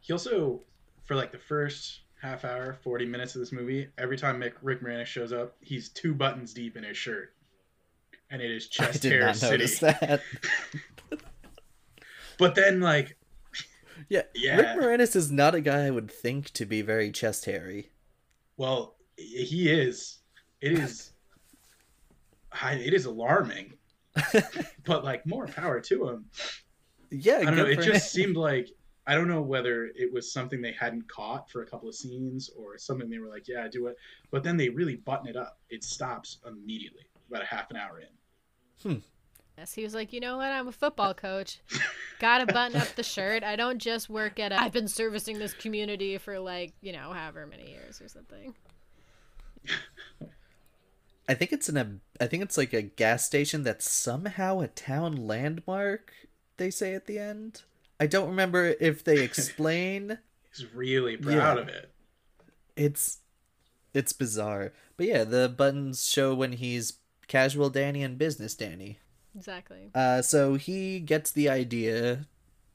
[0.00, 0.60] He also,
[1.04, 4.80] for like the first half hour, forty minutes of this movie, every time Mick, Rick
[4.82, 7.34] Moranis shows up, he's two buttons deep in his shirt,
[8.30, 9.52] and it is I chest did hair not city.
[9.58, 10.20] notice that.
[12.38, 13.16] But then, like,
[14.08, 14.56] Yeah, Yeah.
[14.56, 17.90] Rick Moranis is not a guy I would think to be very chest hairy.
[18.56, 20.18] well, he is.
[20.60, 21.12] It is.
[22.60, 23.74] I- It is alarming,
[24.84, 26.26] but like more power to him.
[27.10, 27.66] Yeah, I don't know.
[27.66, 28.68] It for just seemed like
[29.06, 32.50] I don't know whether it was something they hadn't caught for a couple of scenes
[32.56, 33.96] or something they were like, yeah, do it.
[34.30, 35.58] But then they really button it up.
[35.70, 38.92] It stops immediately, about a half an hour in.
[38.92, 38.98] Hmm.
[39.58, 40.50] Yes, he was like, you know what?
[40.50, 41.60] I'm a football coach.
[42.20, 43.44] Gotta button up the shirt.
[43.44, 44.52] I don't just work at.
[44.52, 48.54] A- I've been servicing this community for like you know however many years or something.
[51.28, 51.98] I think it's in a.
[52.20, 56.12] I think it's like a gas station that's somehow a town landmark.
[56.56, 57.62] They say at the end.
[58.00, 60.18] I don't remember if they explain.
[60.54, 61.62] He's really proud Yeah.
[61.62, 61.90] of it.
[62.76, 63.18] it's
[63.94, 66.94] it's bizarre, but yeah, the buttons show when he's
[67.28, 68.98] casual Danny and business Danny.
[69.36, 69.90] Exactly.
[69.94, 72.26] Uh, so he gets the idea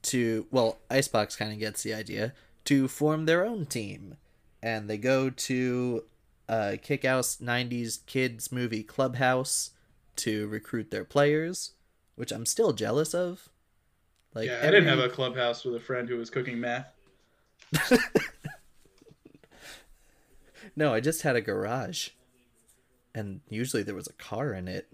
[0.02, 2.32] to well, Icebox kind of gets the idea
[2.64, 4.16] to form their own team,
[4.62, 6.04] and they go to
[6.48, 9.70] uh, kick-ass '90s kids movie Clubhouse
[10.16, 11.72] to recruit their players,
[12.16, 13.48] which I'm still jealous of.
[14.34, 16.86] Like, yeah, I didn't have a clubhouse with a friend who was cooking meth.
[20.76, 22.10] No, I just had a garage.
[23.12, 24.86] And usually there was a car in it.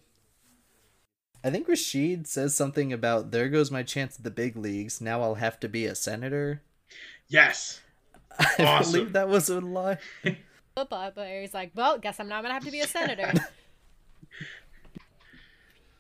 [1.44, 5.02] I think Rashid says something about there goes my chance at the big leagues.
[5.02, 6.62] Now I'll have to be a senator.
[7.28, 7.82] Yes.
[8.38, 8.92] I Awesome.
[8.92, 9.98] believe that was a lie.
[10.76, 11.40] Football player.
[11.40, 13.32] He's like, well, guess I'm not gonna have to be a senator.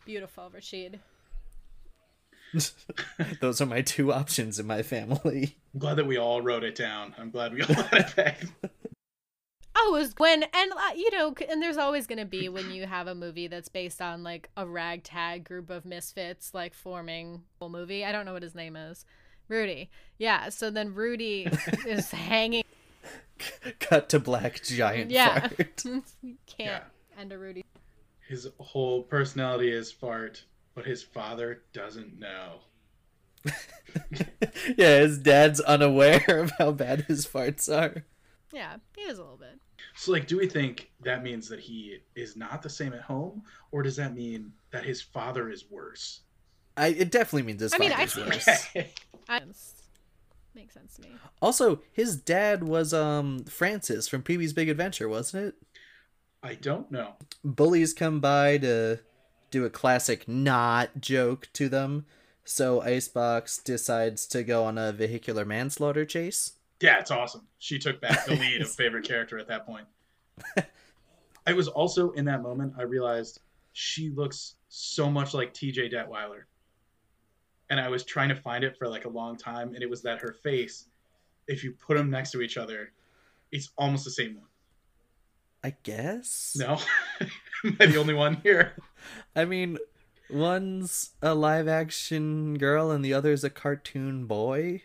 [0.04, 1.00] Beautiful, Rashid.
[3.40, 5.56] Those are my two options in my family.
[5.72, 7.14] I'm glad that we all wrote it down.
[7.18, 8.40] I'm glad we all had it back.
[9.76, 12.86] Oh, it was when and uh, you know, and there's always gonna be when you
[12.86, 17.68] have a movie that's based on like a ragtag group of misfits like forming a
[17.68, 18.04] movie.
[18.04, 19.04] I don't know what his name is.
[19.48, 19.90] Rudy.
[20.16, 20.50] Yeah.
[20.50, 21.48] So then Rudy
[21.86, 22.62] is hanging.
[23.80, 25.48] Cut to black giant Yeah.
[25.48, 25.82] fart.
[26.22, 26.80] You Can't Yeah.
[27.20, 27.64] end a Rudy.
[28.28, 32.60] His whole personality is fart, but his father doesn't know.
[34.76, 38.04] yeah, his dad's unaware of how bad his farts are.
[38.52, 39.58] Yeah, he is a little bit.
[39.96, 43.42] So, like, do we think that means that he is not the same at home,
[43.72, 46.20] or does that mean that his father is worse?
[46.76, 48.66] I it definitely means his I mean, I father's see worse.
[48.74, 49.00] it.
[49.28, 49.42] I,
[50.54, 51.08] makes sense to me.
[51.40, 55.54] Also, his dad was um Francis from Pee Wee's Big Adventure, wasn't it?
[56.42, 57.14] I don't know.
[57.42, 59.00] Bullies come by to
[59.50, 62.06] do a classic not joke to them,
[62.44, 66.52] so Icebox decides to go on a vehicular manslaughter chase.
[66.80, 67.46] Yeah, it's awesome.
[67.58, 69.86] She took back the lead of favorite character at that point.
[71.46, 72.74] I was also in that moment.
[72.78, 73.40] I realized
[73.72, 75.90] she looks so much like T.J.
[75.90, 76.42] Detweiler,
[77.70, 80.02] and I was trying to find it for like a long time, and it was
[80.02, 80.86] that her face,
[81.46, 82.92] if you put them next to each other,
[83.52, 84.46] it's almost the same one.
[85.62, 86.54] I guess.
[86.58, 86.78] No,
[87.64, 88.74] am I the only one here?
[89.36, 89.78] I mean,
[90.28, 94.82] one's a live action girl and the other's a cartoon boy.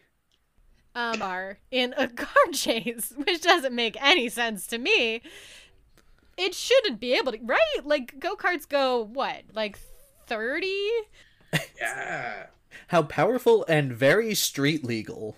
[0.96, 5.22] Um, are in a car chase, which doesn't make any sense to me.
[6.38, 7.82] It shouldn't be able to, right?
[7.84, 9.78] Like go karts go what, like
[10.28, 10.90] thirty?
[11.78, 12.48] Yeah.
[12.88, 15.36] How powerful and very street legal.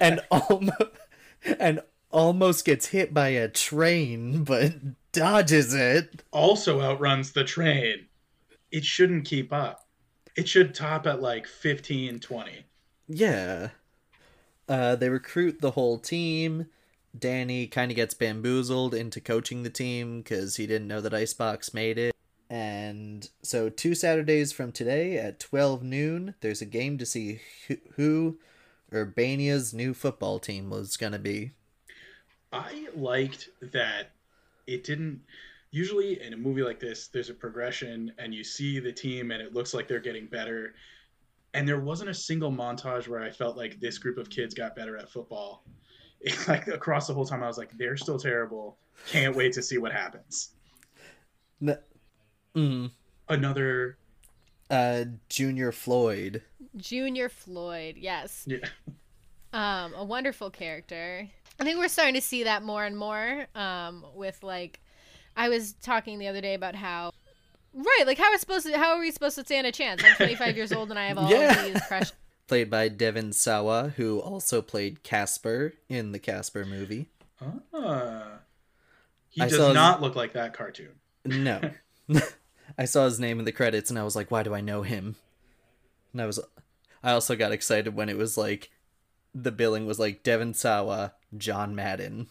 [0.00, 0.82] and almost
[1.58, 4.72] and almost gets hit by a train but
[5.12, 6.22] dodges it.
[6.30, 8.06] Also outruns the train.
[8.70, 9.86] It shouldn't keep up.
[10.36, 12.64] It should top at like 15, 20.
[13.08, 13.68] Yeah.
[14.68, 16.66] Uh, they recruit the whole team.
[17.18, 21.72] Danny kind of gets bamboozled into coaching the team because he didn't know that Icebox
[21.72, 22.15] made it.
[22.48, 27.76] And so, two Saturdays from today at 12 noon, there's a game to see who,
[27.96, 28.38] who
[28.92, 31.52] Urbania's new football team was going to be.
[32.52, 34.12] I liked that
[34.66, 35.20] it didn't.
[35.72, 39.42] Usually in a movie like this, there's a progression, and you see the team, and
[39.42, 40.74] it looks like they're getting better.
[41.52, 44.76] And there wasn't a single montage where I felt like this group of kids got
[44.76, 45.64] better at football.
[46.18, 48.78] It, like across the whole time, I was like, they're still terrible.
[49.06, 50.54] Can't wait to see what happens.
[51.60, 51.78] N-
[52.56, 52.90] Mm,
[53.28, 53.98] Another,
[54.70, 56.42] uh, Junior Floyd.
[56.76, 58.44] Junior Floyd, yes.
[58.46, 58.58] yeah,
[59.52, 61.28] Um, a wonderful character.
[61.60, 63.46] I think we're starting to see that more and more.
[63.54, 64.80] Um, with like,
[65.36, 67.12] I was talking the other day about how,
[67.74, 70.02] right, like how are supposed to, how are we supposed to stand a chance?
[70.04, 71.58] I'm 25 years old and I have all Yeah.
[71.66, 72.10] of these crush.
[72.48, 77.08] Played by Devon Sawa, who also played Casper in the Casper movie.
[77.74, 78.38] ah.
[79.30, 80.92] he I does saw his- not look like that cartoon.
[81.24, 81.60] No.
[82.78, 84.82] I saw his name in the credits and I was like, why do I know
[84.82, 85.16] him?
[86.12, 86.40] And I was
[87.02, 88.70] I also got excited when it was like
[89.34, 92.28] the billing was like Devon Sawa, John Madden.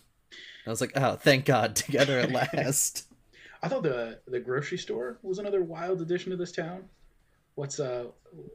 [0.66, 3.06] I was like, oh, thank God, together at last.
[3.64, 6.84] I thought the the grocery store was another wild addition to this town.
[7.56, 8.06] what's uh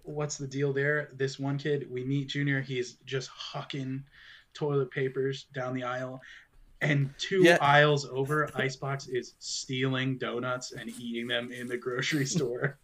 [0.03, 1.11] what's the deal there?
[1.17, 4.03] This one kid, we meet Junior, he's just hucking
[4.53, 6.21] toilet papers down the aisle.
[6.83, 7.59] And two Yeah.
[7.61, 12.79] aisles over, Icebox is stealing donuts and eating them in the grocery store.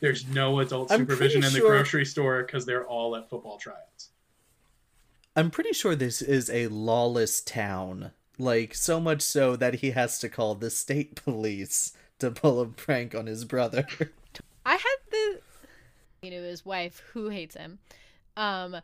[0.00, 4.10] There's no adult supervision in the sure- grocery store because they're all at football tryouts.
[5.36, 8.12] I'm pretty sure this is a lawless town.
[8.38, 12.66] Like, so much so that he has to call the state police to pull a
[12.66, 13.86] prank on his brother.
[14.66, 15.40] I had the
[16.22, 17.78] you know his wife who hates him.
[18.36, 18.76] Um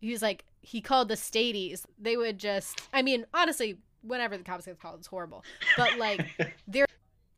[0.00, 1.86] he was like he called the stadies.
[1.98, 5.44] They would just I mean, honestly, whenever the cops get called, it's horrible.
[5.76, 6.26] But like
[6.68, 6.86] they're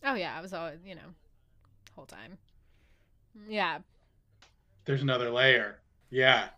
[0.03, 1.15] Oh yeah, I was always you know,
[1.95, 2.39] whole time.
[3.49, 3.81] Yeah.
[4.87, 5.81] There's another layer.
[6.11, 6.49] Yeah.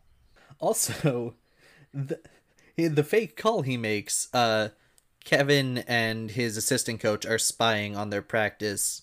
[0.61, 1.35] also,
[1.93, 2.21] the,
[2.77, 4.69] the fake call he makes, uh,
[5.25, 9.03] Kevin and his assistant coach are spying on their practice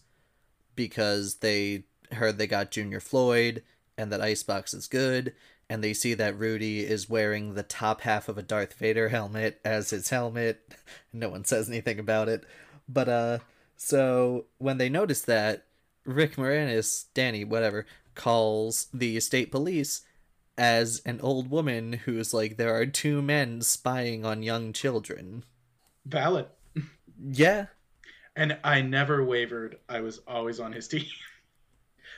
[0.75, 3.63] because they heard they got Junior Floyd
[3.97, 5.33] and that Icebox is good,
[5.69, 9.59] and they see that Rudy is wearing the top half of a Darth Vader helmet
[9.65, 10.61] as his helmet.
[11.13, 12.43] No one says anything about it.
[12.87, 13.39] But, uh,
[13.75, 15.65] so when they notice that,
[16.05, 20.03] Rick Moranis, Danny, whatever, calls the state police
[20.57, 25.43] as an old woman who's like, there are two men spying on young children.
[26.05, 26.45] Valid.
[27.29, 27.67] Yeah.
[28.35, 29.77] And I never wavered.
[29.89, 31.05] I was always on his team.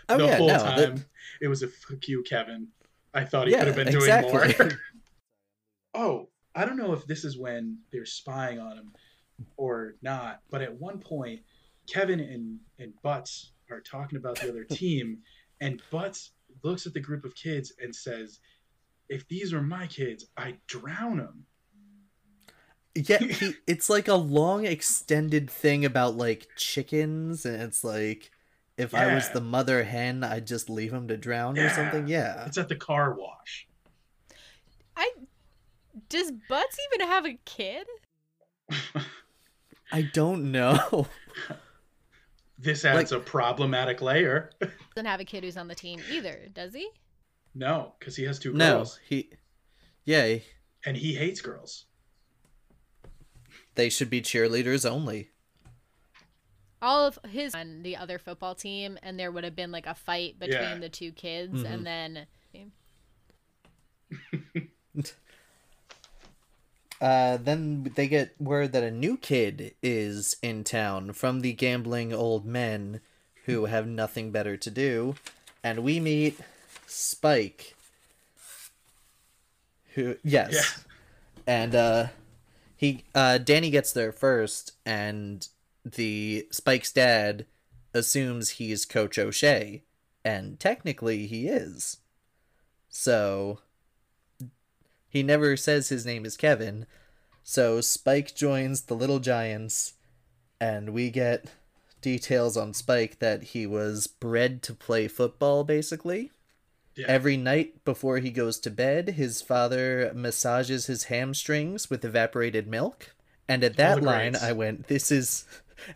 [0.09, 0.77] Oh, the yeah, whole no, time.
[0.95, 1.05] that-
[1.41, 2.67] It was a fuck you, Kevin.
[3.13, 4.55] I thought he Yeah, could have been doing exactly.
[4.59, 4.71] more.
[5.93, 8.93] oh, I don't know if this is when they're spying on him
[9.57, 11.41] or not, but at one point,
[11.87, 15.19] Kevin and, and Butts are talking about the other team,
[15.61, 16.31] and Butts
[16.63, 18.39] looks at the group of kids and says,
[19.07, 21.45] If these were my kids, I'd drown them.
[22.95, 28.31] Yeah, he, it's like a long extended thing about like chickens, and it's like,
[28.79, 32.07] if I was the mother hen, I'd just leave him to drown or something.
[32.07, 32.45] Yeah.
[32.45, 33.67] It's at the car wash.
[34.95, 35.11] I
[36.07, 37.85] does Butts even have a kid?
[39.91, 41.07] I don't know.
[42.57, 44.51] this adds a problematic layer.
[44.95, 46.89] Doesn't have a kid who's on the team either, does he?
[47.55, 48.97] no, because he has two girls.
[48.97, 49.31] no, he.
[50.05, 50.37] Yeah,
[50.85, 51.85] and he hates girls.
[53.75, 55.31] they should be cheerleaders only.
[56.81, 59.93] All of his on the other football team and there would have been like a
[59.95, 60.77] fight between Yeah.
[60.77, 61.73] the two kids Mhm.
[61.73, 62.27] and then
[67.01, 72.11] Uh, then they get word that a new kid is in town from the gambling
[72.11, 72.99] old men
[73.45, 75.15] who have nothing better to do,
[75.63, 76.37] and we meet
[76.85, 77.73] Spike.
[79.93, 80.17] Who?
[80.23, 80.53] Yes.
[80.53, 80.83] Yeah.
[81.47, 82.07] And uh,
[82.75, 85.47] he uh, Danny gets there first, and
[85.85, 87.45] the Spike's dad
[87.93, 89.83] assumes he's Coach O'Shea,
[90.23, 91.97] and technically he is.
[92.89, 93.59] So
[95.07, 96.85] he never says his name is Kevin.
[97.43, 99.93] So Spike joins the Little Giants,
[100.61, 101.45] and we get
[102.01, 106.31] details on Spike that he was bred to play football, basically.
[106.95, 107.05] Yeah.
[107.07, 113.15] Every night before he goes to bed, his father massages his hamstrings with evaporated milk.
[113.47, 114.35] And at that line.
[114.35, 115.45] I went, This is.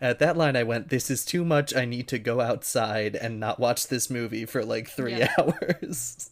[0.00, 1.74] At that line, I went, This is too much.
[1.74, 5.32] I need to go outside and not watch this movie for like three Yeah.
[5.38, 6.30] hours.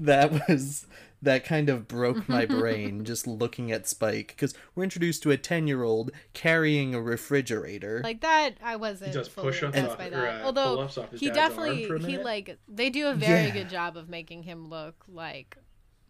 [0.00, 0.86] that was.
[1.22, 5.36] That kind of broke my brain just looking at Spike because we're introduced to a
[5.38, 8.02] 10 year old carrying a refrigerator.
[8.04, 11.10] like that i wasn't He does push-ups off- by or, that uh, although pull-ups off
[11.10, 13.50] his he dad's arm definitely for a he like they do a very Yeah.
[13.50, 15.56] good job of making him look like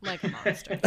[0.03, 0.81] like a monster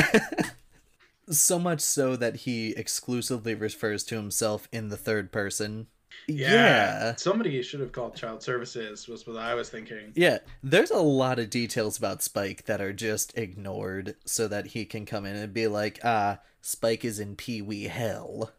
[1.29, 5.87] so much so that he exclusively refers to himself in the third person.
[6.27, 6.51] Yeah.
[6.51, 7.15] Yeah.
[7.15, 10.11] Somebody should have called child services, was what I was thinking.
[10.15, 14.85] Yeah, there's a lot of details about Spike that are just ignored so that he
[14.85, 18.51] can come in and be like, ah, Spike is in Pee Wee hell.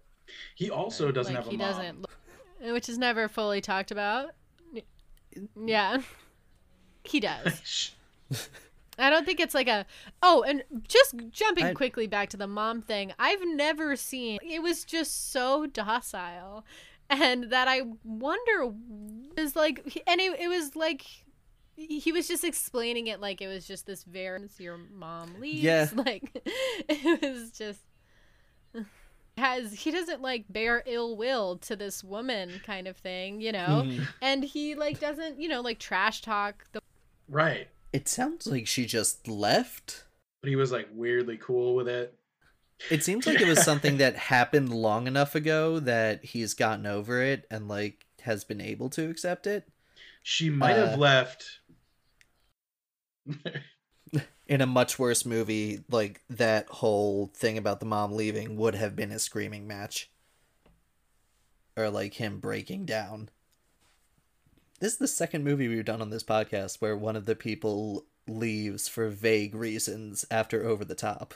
[0.54, 1.68] He also doesn't like have a he mom.
[1.68, 4.30] doesn't look, which is never fully talked about
[5.64, 5.98] yeah
[7.04, 7.92] he does
[8.98, 9.86] I don't think it's like a
[10.22, 13.12] oh, and just jumping I- quickly back to the mom thing.
[13.18, 16.64] I've never seen it was just so docile,
[17.08, 18.72] and that I wonder
[19.36, 21.04] is like, and it, it was like
[21.76, 25.62] he was just explaining it like it was just this very your mom leaves.
[25.62, 25.88] Yeah.
[25.94, 26.30] like
[26.88, 27.80] it was just
[29.38, 33.84] has he doesn't like bear ill will to this woman kind of thing, you know,
[33.86, 34.06] Mhm.
[34.20, 36.80] and he like doesn't you know like trash talk the
[37.28, 37.68] Right.
[37.92, 40.04] It sounds like she just left.
[40.42, 42.14] But he was like weirdly cool with it.
[42.90, 47.20] It seems like it was something that happened long enough ago that he's gotten over
[47.22, 49.66] it and like has been able to accept it
[50.22, 51.60] She might Uh, have left.
[54.48, 58.96] in a much worse movie like that whole thing about the mom leaving would have
[58.96, 60.10] been a screaming match
[61.76, 63.28] or like him breaking down
[64.80, 68.04] this is the second movie we've done on this podcast where one of the people
[68.26, 71.34] leaves for vague reasons after over the top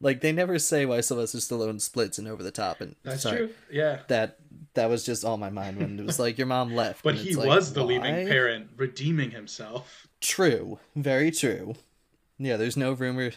[0.00, 3.36] like they never say why sylvester stallone splits in over the top and That's sorry,
[3.38, 3.50] true.
[3.70, 4.00] Yeah.
[4.08, 4.38] that
[4.74, 7.34] that was just on my mind when it was like your mom left But he
[7.34, 10.08] like, was the leaving parent, redeeming himself.
[10.20, 11.76] True, very true.
[12.38, 13.30] Yeah, there's no rumor.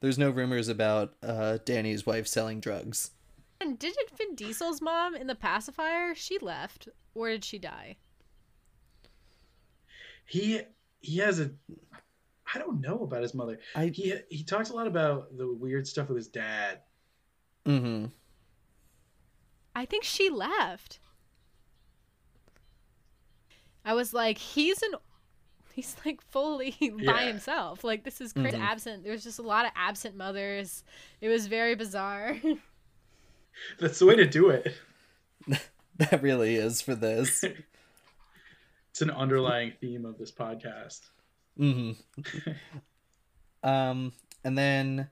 [0.00, 3.12] There's no rumors about uh, Danny's wife selling drugs.
[3.60, 6.14] And didn't Vin Diesel's mom in the pacifier?
[6.14, 7.96] She left, or did she die?
[10.24, 10.62] He
[11.00, 11.50] he has a.
[12.54, 13.58] I don't know about his mother.
[13.74, 13.86] I.
[13.86, 16.80] He he talks a lot about the weird stuff with his dad.
[17.66, 18.06] Mm-hmm.
[19.74, 20.98] I think she left.
[23.84, 24.92] I was like, he's an
[25.74, 27.20] he's like fully by Yeah.
[27.26, 27.84] himself.
[27.84, 28.56] Like this is crazy.
[28.56, 28.60] Mhm.
[28.62, 29.02] Absent.
[29.02, 30.82] There was just a lot of absent mothers.
[31.20, 32.36] It was very bizarre.
[33.78, 34.74] That's the way to do it.
[35.98, 37.44] That really is for this.
[38.90, 41.00] It's an underlying theme of this podcast.
[41.58, 42.50] Mm-hmm.
[43.68, 45.10] um, and then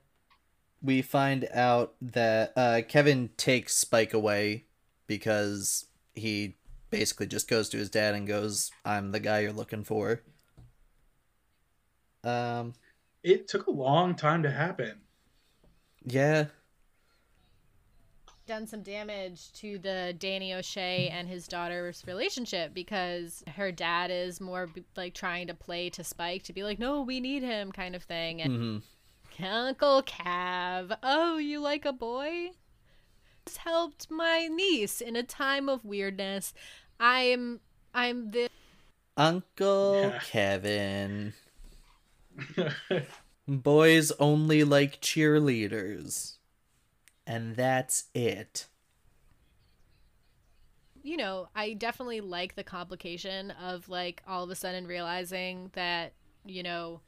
[0.81, 4.65] we find out that uh, Kevin takes Spike away
[5.07, 6.55] because he
[6.89, 10.23] basically just goes to his dad and goes, "I'm the guy you're looking for."
[12.23, 12.73] Um,
[13.23, 14.99] It took a long time to happen.
[16.03, 16.47] yeah,
[18.49, 24.41] Done some damage to the Danny O'Shea and his daughter's relationship because her dad is
[24.41, 27.95] more like trying to play to Spike to be like, no, we need him kind
[27.95, 28.41] of thing.
[28.41, 28.81] And
[29.37, 29.45] mm-hmm.
[29.45, 32.53] Uncle Cav, oh, you like a boy?
[33.45, 36.51] This helped my niece in a time of weirdness.
[36.99, 37.59] I'm
[37.93, 38.49] I'm the
[39.15, 40.19] Uncle Yeah.
[40.23, 41.33] Kevin.
[43.47, 46.38] Boys only like cheerleaders.
[47.29, 48.67] And that's it.
[51.01, 56.13] you know, I definitely like the complication of like all of a sudden realizing that,
[56.45, 57.01] you know,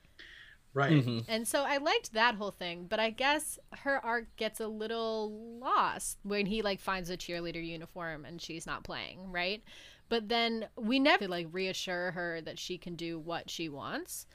[0.73, 1.05] right.
[1.05, 1.25] Mhm.
[1.27, 5.59] and so I liked that whole thing, but I guess her arc gets a little
[5.59, 9.63] lost when he like finds a cheerleader uniform and she's not playing, right?
[10.09, 14.27] But then we never like reassure her that she can do what she wants.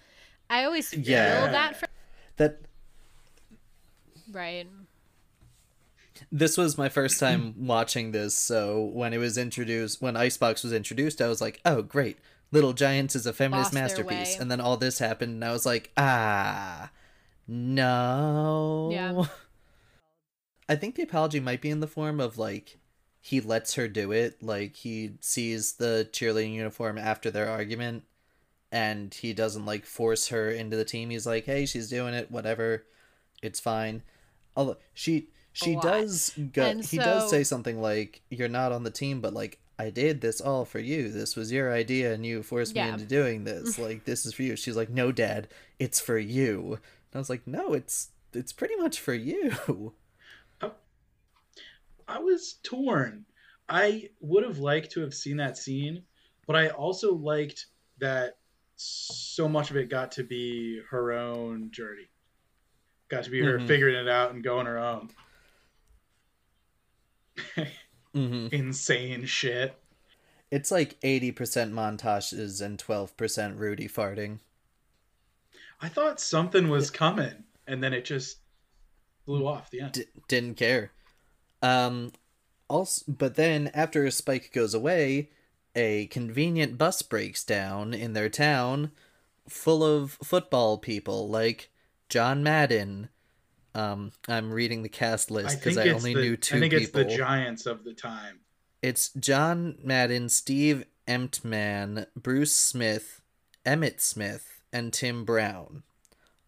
[0.50, 1.50] I always feel Yeah.
[1.50, 1.86] that for
[2.36, 2.60] That
[4.32, 4.68] right.
[6.30, 10.72] This was my first time watching this, so when it was introduced, when Icebox was
[10.72, 12.18] introduced, I was like, "Oh, great!
[12.52, 15.66] Little Giants is a feminist Lost masterpiece." And then all this happened, and I was
[15.66, 16.90] like, "Ah,
[17.46, 19.24] no." Yeah.
[20.68, 22.78] I think the apology might be in the form of like
[23.20, 28.04] he lets her do it, like he sees the cheerleading uniform after their argument,
[28.70, 31.10] and he doesn't like force her into the team.
[31.10, 32.30] He's like, "Hey, she's doing it.
[32.30, 32.84] Whatever,
[33.42, 34.02] it's fine."
[34.56, 35.82] Although she she lot.
[35.82, 39.58] does go, And he does say something like, "You're not on the team, but like
[39.78, 41.10] I did this all for you.
[41.10, 43.78] This was your idea, and you forced me into doing this.
[43.78, 45.48] Like this is for you." She's like, "No, Dad,
[45.78, 49.94] it's for you." And I was like, "No, it's it's pretty much for you."
[52.08, 53.24] I was torn.
[53.68, 56.02] I would have liked to have seen that scene,
[56.46, 57.66] but I also liked
[57.98, 58.38] that
[58.76, 62.06] so much of it got to be her own journey.
[63.08, 63.66] Got to be her Mhm.
[63.66, 65.10] figuring it out and going her own.
[68.12, 69.76] Hmm Insane shit.
[70.50, 74.38] It's like eighty percent montages and twelve percent Rudy farting.
[75.80, 78.38] I thought something was coming, and then it just
[79.26, 79.92] blew off the end.
[79.92, 80.92] D- didn't care.
[81.62, 82.12] Um,
[82.68, 85.30] also, but then after Spike goes away,
[85.74, 88.92] a convenient bus breaks down in their town,
[89.48, 91.70] full of football people like
[92.08, 93.08] John Madden.
[93.76, 96.72] Um, I'm reading the cast list because I, it's only the, knew two I think
[96.72, 97.02] people.
[97.02, 98.40] it's the giants of the time.
[98.80, 103.20] It's John Madden, Steve Emtman, Bruce Smith,
[103.66, 105.82] Emmitt Smith, and Tim Brown.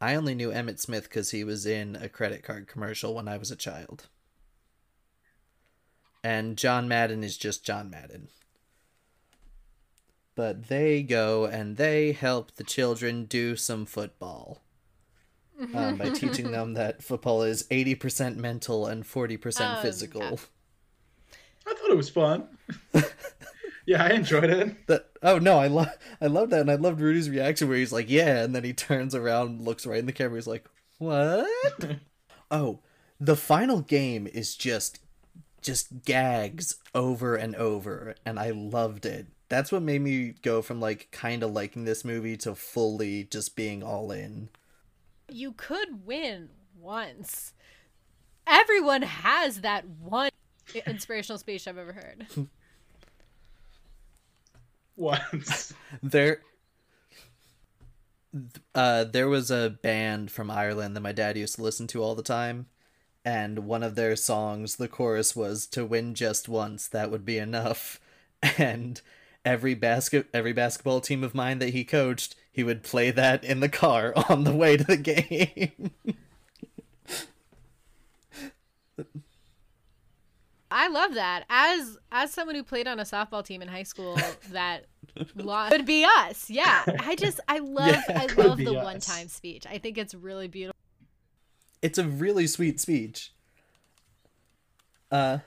[0.00, 3.36] I only knew Emmitt Smith because he was in a credit card commercial when I
[3.36, 4.08] was a child.
[6.24, 8.28] And John Madden is just John Madden.
[10.34, 14.62] But they go and they help the children do some football.
[15.74, 20.22] Um, by teaching them that football is 80% mental and 40% Um, physical.
[20.22, 20.36] yeah.
[21.66, 22.46] I thought it was fun.
[23.86, 24.86] yeah, I enjoyed it.
[24.86, 25.88] That oh no, I love
[26.20, 28.72] I love that, and I loved Rudy's reaction where he's like, "Yeah," and then he
[28.72, 30.64] turns around, looks right in the camera, he's like,
[30.98, 31.46] "What?"
[32.50, 32.80] oh,
[33.20, 35.00] the final game is just
[35.60, 39.26] just gags over and over and I loved it.
[39.48, 43.56] That's what made me go from like kind of liking this movie to fully just
[43.56, 44.50] being all in.
[45.30, 47.52] You could win once.
[48.46, 50.30] Everyone has that one
[50.86, 52.26] inspirational speech I've ever heard.
[54.96, 55.72] Once.
[56.02, 56.40] There
[58.74, 62.14] uh there was a band from Ireland that my dad used to listen to all
[62.14, 62.66] the time
[63.24, 67.38] and one of their songs the chorus was to win just once that would be
[67.38, 68.00] enough
[68.58, 69.00] and
[69.44, 73.60] every basket every basketball team of mine that he coached he would play that in
[73.60, 75.92] the car on the way to the game
[80.70, 81.44] I love that.
[81.48, 84.18] As as someone who played on a softball team in high school,
[84.50, 84.86] that
[85.36, 86.50] would be us.
[86.50, 89.66] Yeah, I just I love Yeah, I love the one time speech.
[89.66, 90.76] I think it's really beautiful.
[91.80, 93.32] it's a really sweet speech.
[95.10, 95.38] Uh,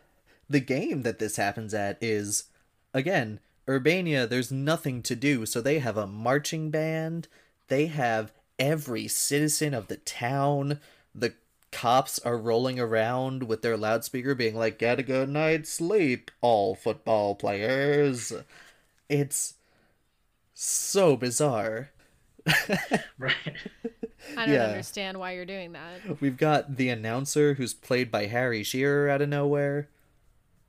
[0.50, 2.46] the game that this happens at is,
[2.94, 3.42] again,
[3.80, 4.28] Urbania.
[4.28, 7.28] There's nothing to do, so they have a marching band.
[7.68, 10.80] They have every citizen of the town.
[11.16, 11.34] The
[11.72, 16.76] cops are rolling around with their loudspeaker, being like, "Get a good night's sleep, all
[16.76, 18.34] football players."
[19.10, 19.56] It's
[20.54, 21.92] so bizarre.
[23.18, 23.34] Right.
[24.38, 24.66] I don't Yeah.
[24.68, 26.22] understand why you're doing that.
[26.22, 29.88] We've got the announcer who's played by Harry Shearer out of nowhere.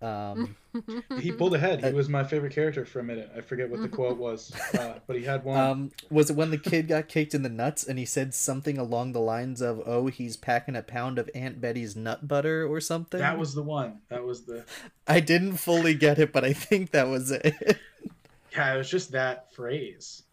[0.02, 0.56] Um,
[1.20, 1.84] He pulled ahead.
[1.84, 3.30] He was my favorite character for a minute.
[3.36, 5.58] I forget what the quote was, uh, but he had one.
[5.60, 8.78] um, was it when the kid got kicked in the nuts and he said something
[8.78, 12.80] along the lines of, "Oh, he's packing a pound of Aunt Betty's nut butter" or
[12.80, 13.20] something?
[13.20, 14.00] that was the one.
[14.08, 14.64] That was the.
[15.06, 17.54] I didn't fully get it, but I think that was it.
[18.54, 20.24] Yeah, it was just that phrase,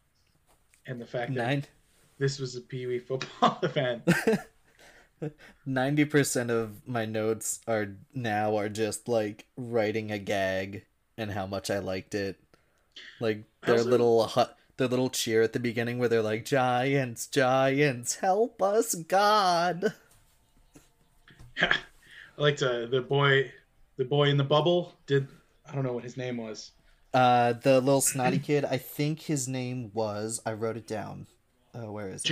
[0.85, 1.65] and the fact that Nine
[2.17, 4.03] this was a Pee Wee football event.
[5.65, 10.85] Ninety percent of my notes are now are just like writing a gag
[11.17, 12.39] and how much I liked it.
[13.19, 17.27] Like their also- little hu- their little cheer at the beginning where they're like giants,
[17.27, 19.93] giants, help us, God.
[21.61, 21.75] I
[22.37, 23.51] liked uh, the boy,
[23.97, 24.93] the boy in the bubble.
[25.07, 25.27] Did
[25.69, 26.71] I don't know what his name was.
[27.13, 28.63] Uh, the little snotty kid.
[28.65, 30.41] I think his name was.
[30.45, 31.27] I wrote it down.
[31.75, 32.27] Oh, where is it?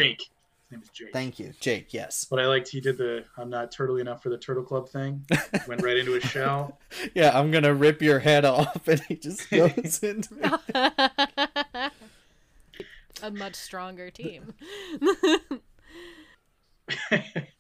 [0.70, 0.72] Jake.
[0.72, 1.14] His name is Jake.
[1.14, 1.94] Thank you, Jake.
[1.94, 2.26] Yes.
[2.30, 5.26] But I liked he did the I'm not turtly enough for the turtle club thing.
[5.68, 6.80] Went right into his shell.
[7.16, 10.36] Yeah, I'm gonna rip your head off, and he just goes into.
[10.36, 10.52] Me.
[13.24, 14.54] A much stronger team.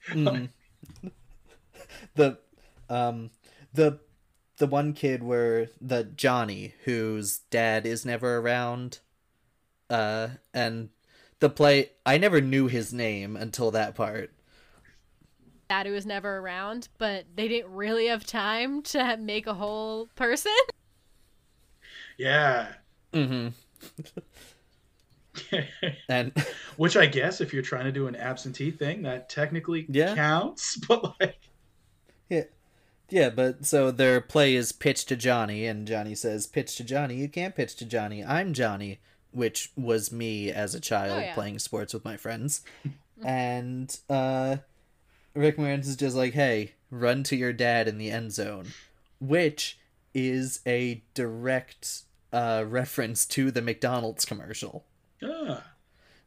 [0.10, 0.49] Mhm.
[2.16, 2.38] the
[2.89, 3.30] um
[3.74, 3.99] the
[4.58, 8.99] the one kid where the Johnny whose dad is never around
[9.89, 10.89] uh and
[11.39, 14.31] the play I never knew his name until that part.
[15.69, 20.07] Dad who was never around, but they didn't really have time to make a whole
[20.15, 20.51] person.
[22.17, 22.67] yeah.
[23.13, 23.53] Mm
[25.51, 25.63] Mhm.
[26.09, 26.31] And
[26.77, 30.15] Which I guess if you're trying to do an absentee thing, that technically Yeah.
[30.15, 30.77] counts.
[30.88, 31.38] But like,
[32.29, 32.43] yeah.
[33.09, 37.15] Yeah, but so their play is pitch to Johnny and Johnny says pitch to Johnny,
[37.15, 38.23] you can't pitch to Johnny.
[38.25, 38.99] I'm Johnny,
[39.32, 41.34] which was me as a child Oh, yeah.
[41.34, 42.61] playing sports with my friends.
[43.23, 44.57] and uh
[45.34, 48.67] Rick Moranis is just like, "Hey, run to your dad in the end zone,"
[49.19, 49.78] which
[50.13, 52.01] is a direct
[52.34, 54.86] uh, reference to the McDonald's commercial.
[55.23, 55.63] ah,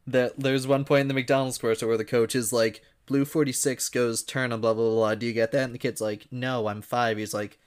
[0.07, 3.51] That there's one point in the McDonald's commercial where the coach is like, "Blue forty
[3.51, 5.65] six goes turn on blah blah blah." Do you get that?
[5.65, 7.17] And the kid's like, "No, I'm five.
[7.17, 7.59] He's like,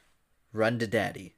[0.53, 1.35] "Run to daddy,"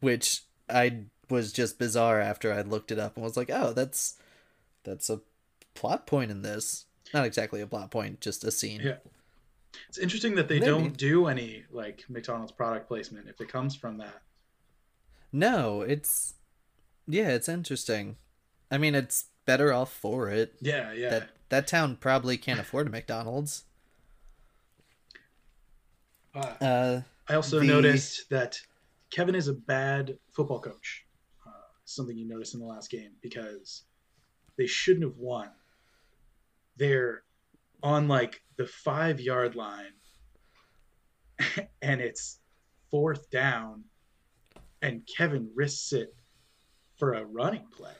[0.00, 4.16] which I was just bizarre after I looked it up and was like, "Oh, that's
[4.84, 5.20] that's a
[5.74, 8.80] plot point in this." Not exactly a plot point, just a scene.
[8.84, 8.96] yeah.
[9.88, 10.66] It's interesting that they Maybe.
[10.66, 14.20] don't do any like McDonald's product placement if it comes from that.
[15.32, 16.34] No, it's
[17.06, 18.16] yeah, it's interesting.
[18.70, 20.54] I mean, it's better off for it.
[20.60, 21.10] Yeah, yeah.
[21.10, 23.64] That that town probably can't afford a McDonald's.
[26.34, 28.60] Uh, Uh, I also the- noticed that
[29.10, 31.04] Kevin is a bad football coach.
[31.90, 33.82] Something you noticed in the last game because
[34.56, 35.48] they shouldn't have won.
[36.76, 37.24] They're
[37.82, 39.92] on like the five yard line,
[41.82, 42.38] and it's
[42.90, 43.84] fourth down,
[44.82, 46.14] and Kevin risks it
[46.96, 47.90] for a running play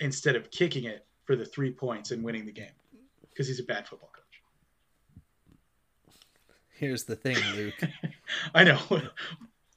[0.00, 2.66] instead of kicking it for the three points and winning the game
[3.30, 4.24] because he's a bad football coach.
[6.70, 7.74] here's the thing, Luke.
[8.54, 8.80] I know.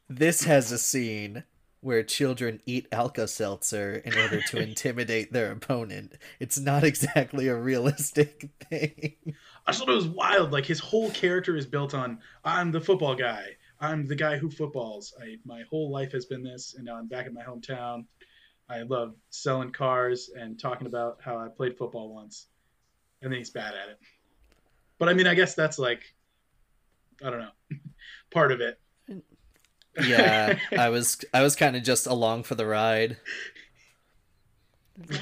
[0.09, 1.43] this has a scene
[1.81, 6.13] where children eat Alka Seltzer in order to intimidate their opponent.
[6.39, 9.15] It's not exactly a realistic thing.
[9.65, 10.51] I just thought it was wild.
[10.51, 13.45] Like his whole character is built on I'm the football guy.
[13.79, 15.13] I'm the guy who footballs.
[15.21, 18.05] I my whole life has been this, and now I'm back in my hometown.
[18.69, 22.47] I love selling cars and talking about how I played football once,
[23.21, 23.99] and then he's bad at it.
[24.97, 26.15] But I mean, I guess that's like,
[27.23, 27.77] I don't know,
[28.31, 28.79] part of it.
[30.05, 33.17] Yeah, I was I was kind of just along for the ride.
[34.97, 35.19] The.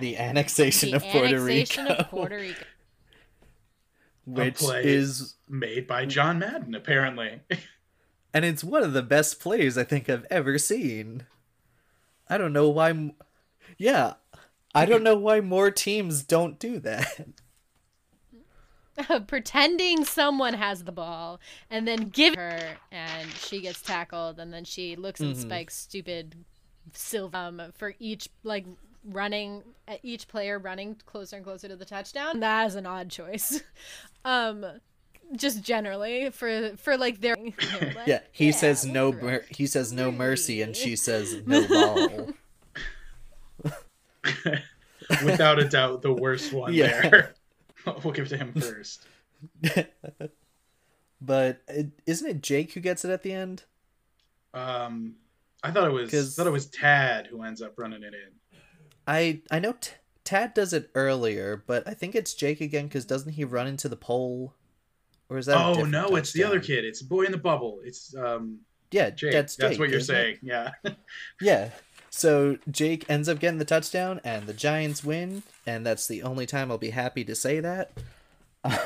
[0.00, 2.64] The annexation The of Puerto annexation Rico, of Puerto Rico.
[4.26, 4.82] which play.
[4.84, 7.40] is Made by John Madden, apparently.
[8.34, 11.24] and it's one of the best plays I think I've ever seen.
[12.28, 13.12] I don't know why.
[13.76, 14.14] Yeah,
[14.74, 17.26] I don't know why more teams don't do that.
[19.26, 21.40] pretending someone has the ball
[21.70, 22.60] and then give her
[22.92, 25.36] and she gets tackled and then she looks at Mhm.
[25.36, 26.34] Spike's stupid
[26.94, 28.64] silver um, for each like
[29.04, 32.40] running at each player running closer and closer to the touchdown.
[32.40, 33.62] That is an odd choice.
[34.24, 34.64] um
[35.36, 37.36] just generally for for like their
[38.06, 39.12] Yeah, he says no.
[39.12, 42.28] Mer- he says no mercy, and she says no ball.
[45.24, 47.08] Without a doubt, the worst one Yeah.
[47.08, 47.34] there.
[48.04, 49.06] we'll give it to him first.
[51.20, 51.62] but
[52.06, 53.64] isn't it Jake who gets it at the end?
[54.54, 55.14] Um,
[55.62, 58.60] I thought it was 'Cause- thought it was Tad who ends up running it in.
[59.06, 59.92] I I know T-
[60.24, 63.88] Tad does it earlier, but I think it's Jake again because doesn't he run into
[63.88, 64.54] the pole?
[65.30, 65.56] Or is that?
[65.56, 66.84] Oh no, it's the other kid.
[66.84, 67.80] It's Boy in the Bubble.
[67.84, 68.60] It's um
[68.90, 69.32] Yeah, Jake.
[69.32, 70.18] that's That's, what you're isn't it?
[70.18, 70.38] saying.
[70.42, 70.70] Yeah.
[71.40, 71.70] Yeah.
[72.18, 76.46] So Jake ends up getting the touchdown, and the Giants win, and that's the only
[76.46, 77.92] time I'll be happy to say that.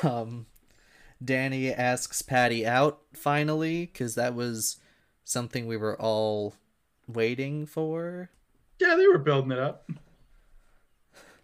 [0.03, 0.45] Um,
[1.25, 4.77] Danny asks Patty out finally because that was
[5.25, 6.57] something we were all
[7.09, 8.29] waiting for.
[8.79, 9.89] yeah, they were building it up.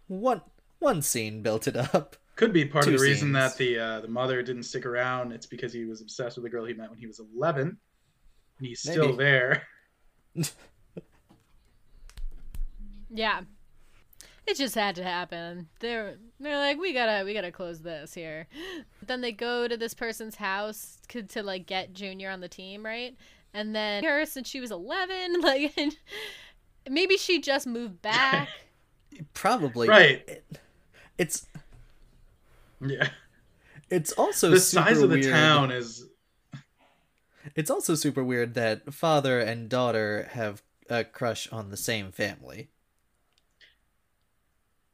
[0.09, 0.43] One
[0.81, 2.17] one scene built it up.
[2.37, 3.35] Could be part Two of the reason scenes.
[3.35, 5.33] that the uh, the mother didn't stick around.
[5.33, 7.63] It's because he was obsessed with the girl he met when he was 11,
[8.59, 9.17] and he's still Maybe.
[9.17, 9.63] there.
[13.11, 13.41] Yeah.
[14.47, 15.69] It just had to happen.
[15.81, 18.47] They're they're like, we gotta we gotta close this here.
[19.07, 22.85] Then they go to this person's house to, to like get Junior on the team,
[22.85, 23.17] right?
[23.55, 25.75] And then her since she was eleven, like
[26.89, 28.49] maybe she just moved back.
[29.35, 30.43] Probably Right.
[31.19, 31.47] It's
[32.81, 33.09] Yeah.
[33.91, 35.33] it's also the size of the weird.
[35.33, 36.07] town is
[37.55, 42.69] It's also super weird that father and daughter have a crush on the same family.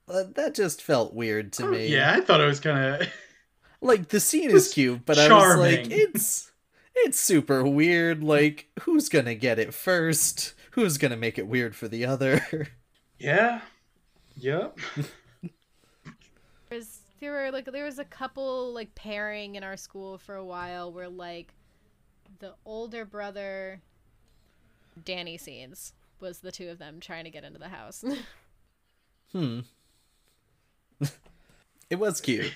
[0.09, 1.87] Uh, that just felt weird to me.
[1.89, 3.09] Yeah, I thought it was kind of.
[3.81, 6.51] Like the scene is cute, but I was like, it's
[6.95, 8.25] it's super weird.
[8.25, 10.55] Like, who's gonna get it first?
[10.71, 12.69] Who's gonna make it weird for the other?
[13.19, 13.61] Yeah.
[14.37, 14.79] Yep.
[16.71, 20.45] There's, there were like there was a couple like pairing in our school for a
[20.45, 21.55] while where like
[22.41, 23.81] the older brother
[25.05, 28.05] Danny scenes was the two of them trying to get into the house.
[29.33, 29.61] Hmm.
[31.91, 32.53] It was cute.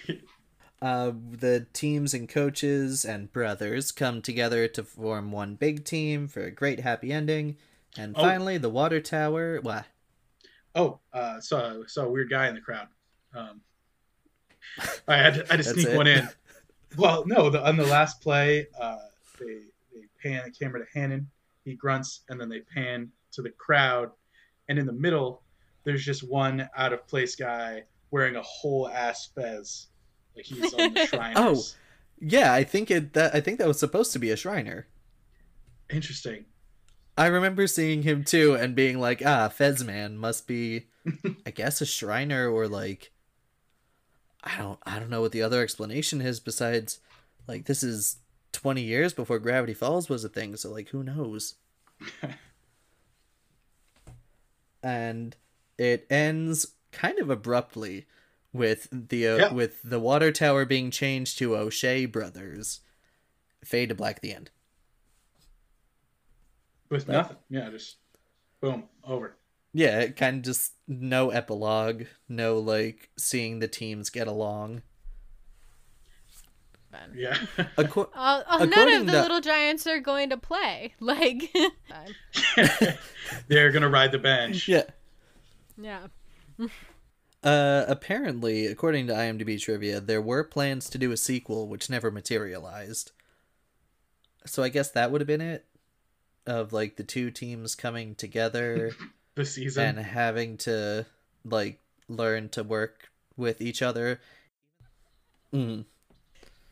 [0.80, 6.42] Uh, the teams and coaches and brothers come together to form one big team for
[6.42, 7.56] a great happy ending.
[7.96, 8.20] And Oh.
[8.22, 9.60] finally, the water tower.
[9.60, 9.86] What?
[10.74, 12.88] Oh, uh, saw saw a weird guy in the crowd.
[13.34, 13.60] Um,
[15.08, 15.96] I had to, I had to sneak it?
[15.96, 16.28] one in.
[16.96, 18.96] Well, no, the, on the last play, uh,
[19.38, 19.58] they
[19.92, 21.28] they pan the camera to Hannon.
[21.66, 24.10] He grunts, and then they pan to the crowd,
[24.70, 25.42] and in the middle,
[25.84, 29.86] there's just one out of place guy wearing a whole ass fez,
[30.36, 31.36] like he's on the Shriners.
[31.36, 31.62] Oh.
[32.20, 33.12] Yeah, I think it.
[33.12, 34.86] That I think that was supposed to be a Shriner.
[35.88, 36.44] interesting.
[37.16, 40.86] I remember seeing him too and being like, ah, Fez man must be,
[41.46, 43.10] I guess, a Shriner or like,
[44.44, 47.00] I don't, I don't know what the other explanation is besides,
[47.48, 48.18] like, this is
[48.52, 51.54] twenty years before Gravity Falls was a thing, so like, who knows?
[54.82, 55.36] and
[55.76, 58.06] it ends kind of abruptly
[58.52, 59.52] with the uh, Yeah.
[59.52, 62.80] with the water tower being changed to O'Shea Brothers.
[63.64, 64.50] Fade to black the end.
[66.90, 67.14] With Right.
[67.14, 67.96] nothing, yeah, just
[68.60, 69.36] boom over.
[69.74, 74.82] Yeah, it kind of just no epilogue, no like seeing the teams get along.
[76.90, 77.12] Fun.
[77.14, 77.34] Yeah,
[77.76, 80.94] Acco- Uh, oh, none of the to- little giants are going to play.
[81.00, 81.54] Like,
[83.48, 84.66] they're gonna ride the bench.
[84.68, 84.84] yeah.
[85.76, 86.06] yeah.
[87.40, 92.10] Uh, apparently, according to IMDb trivia, there were plans to do a sequel which never
[92.10, 93.12] materialized.
[94.44, 95.64] So I guess that would have been it.
[96.48, 98.90] of like the two teams coming together
[99.36, 99.84] The season.
[99.84, 101.06] and having to
[101.44, 101.78] like
[102.08, 104.20] learn to work with each other.
[105.54, 105.84] Mm.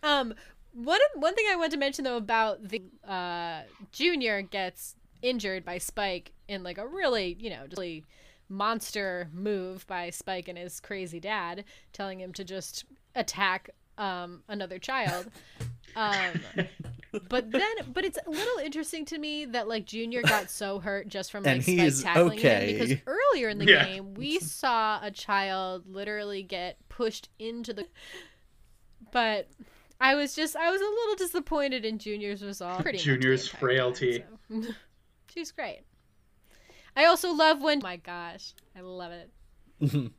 [0.02, 0.34] Um,
[0.72, 3.62] one one thing I want to mention though about the uh
[3.92, 8.04] Junior gets injured by Spike in like a really you know just really
[8.48, 12.84] monster move by Spike and his crazy dad, telling him to just
[13.14, 15.30] attack um another child.
[15.94, 16.40] Um,
[17.28, 21.08] but then, but it's a little interesting to me that like Junior got so hurt
[21.08, 22.76] just from like Spike he's tackling okay.
[22.76, 23.84] him because earlier in the Yeah.
[23.86, 27.86] game we saw a child literally get pushed into the.
[29.12, 29.48] But
[30.00, 32.82] I was just I was a little disappointed in Junior's resolve.
[32.82, 34.18] Pretty Junior's frailty.
[34.50, 34.68] time, so.
[35.32, 35.80] She's great.
[36.96, 37.80] I also love when.
[37.82, 40.10] my gosh, I love it.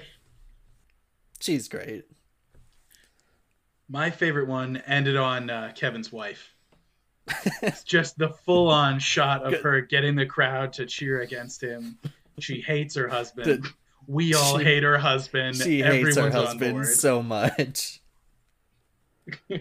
[1.40, 2.04] She's great.
[3.88, 6.54] My favorite one ended on uh, Kevin's wife.
[7.62, 9.62] it's just the full on shot of Good.
[9.62, 11.98] her getting the crowd to cheer against him.
[12.38, 13.64] She hates her husband.
[13.64, 13.70] The-
[14.06, 15.56] we all she- hate her husband.
[15.56, 16.86] She Everyone's hates her husband board.
[16.86, 18.00] so much.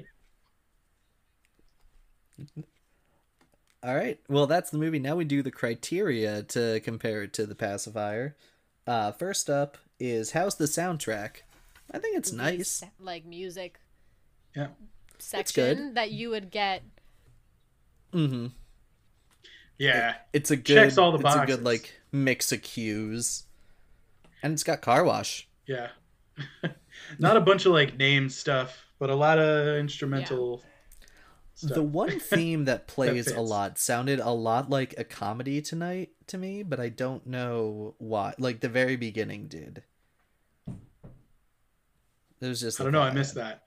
[3.87, 4.19] All right.
[4.27, 4.99] Well, that's the movie.
[4.99, 8.35] Now we do the criteria to compare it to the pacifier.
[8.85, 11.37] Uh, first up is how's the soundtrack?
[11.91, 12.69] I think it's nice.
[12.69, 13.79] Se- like music
[14.53, 14.67] Yeah.
[15.19, 16.83] section that you would get.
[18.11, 18.47] Mm-hmm.
[19.77, 20.15] Yeah.
[20.33, 20.75] It's a good.
[20.75, 23.43] Checks all the it's a good like mix of cues,
[24.43, 25.47] and it's got car wash.
[25.65, 25.87] Yeah.
[27.19, 30.61] Not a bunch of like name stuff, but a lot of instrumental
[31.57, 31.73] stuff.
[31.73, 36.37] The one theme that plays a lot sounded a lot like a comedy tonight to
[36.37, 38.33] me, but I don't know why.
[38.37, 39.83] Like the very beginning did.
[42.39, 42.79] It was just.
[42.79, 43.63] I don't know, I missed that.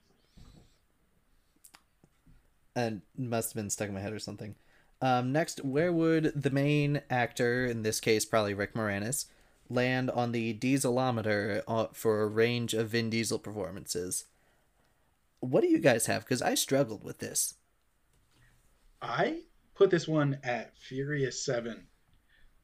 [2.77, 4.55] and must have been stuck in my head or something.
[5.03, 9.27] Um, next, where would the main actor, in this case probably Rick Moranis,
[9.69, 14.25] land on the dieselometer uh, for a range of Vin Diesel performances?
[15.41, 16.23] What do you guys have?
[16.25, 17.55] Because I struggled with this.
[19.03, 19.43] I
[19.75, 21.87] put this one at Furious 7.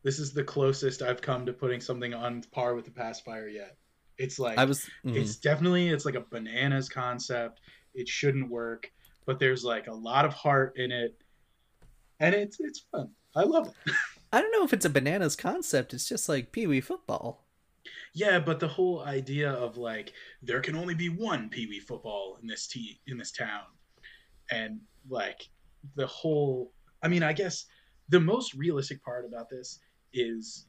[0.03, 3.76] This is the closest I've come to putting something on par with the Pacifier yet.
[4.18, 4.89] It's like I was.
[5.05, 5.16] mhm.
[5.16, 7.61] it's definitely it's like a bananas concept.
[7.95, 8.91] It shouldn't work,
[9.26, 11.16] but there's like a lot of heart in it.
[12.20, 13.11] And it's it's fun.
[13.34, 13.93] I love it.
[14.32, 15.93] I don't know if it's a bananas concept.
[15.93, 17.47] It's just like Pee Wee football.
[18.14, 20.12] Yeah, but the whole idea of like
[20.43, 23.64] there can only be one Pee Wee football in this t in this town,
[24.51, 25.49] and like
[25.95, 26.72] the whole.
[27.03, 27.66] I mean, I guess
[28.09, 29.79] the most realistic part about this
[30.12, 30.66] is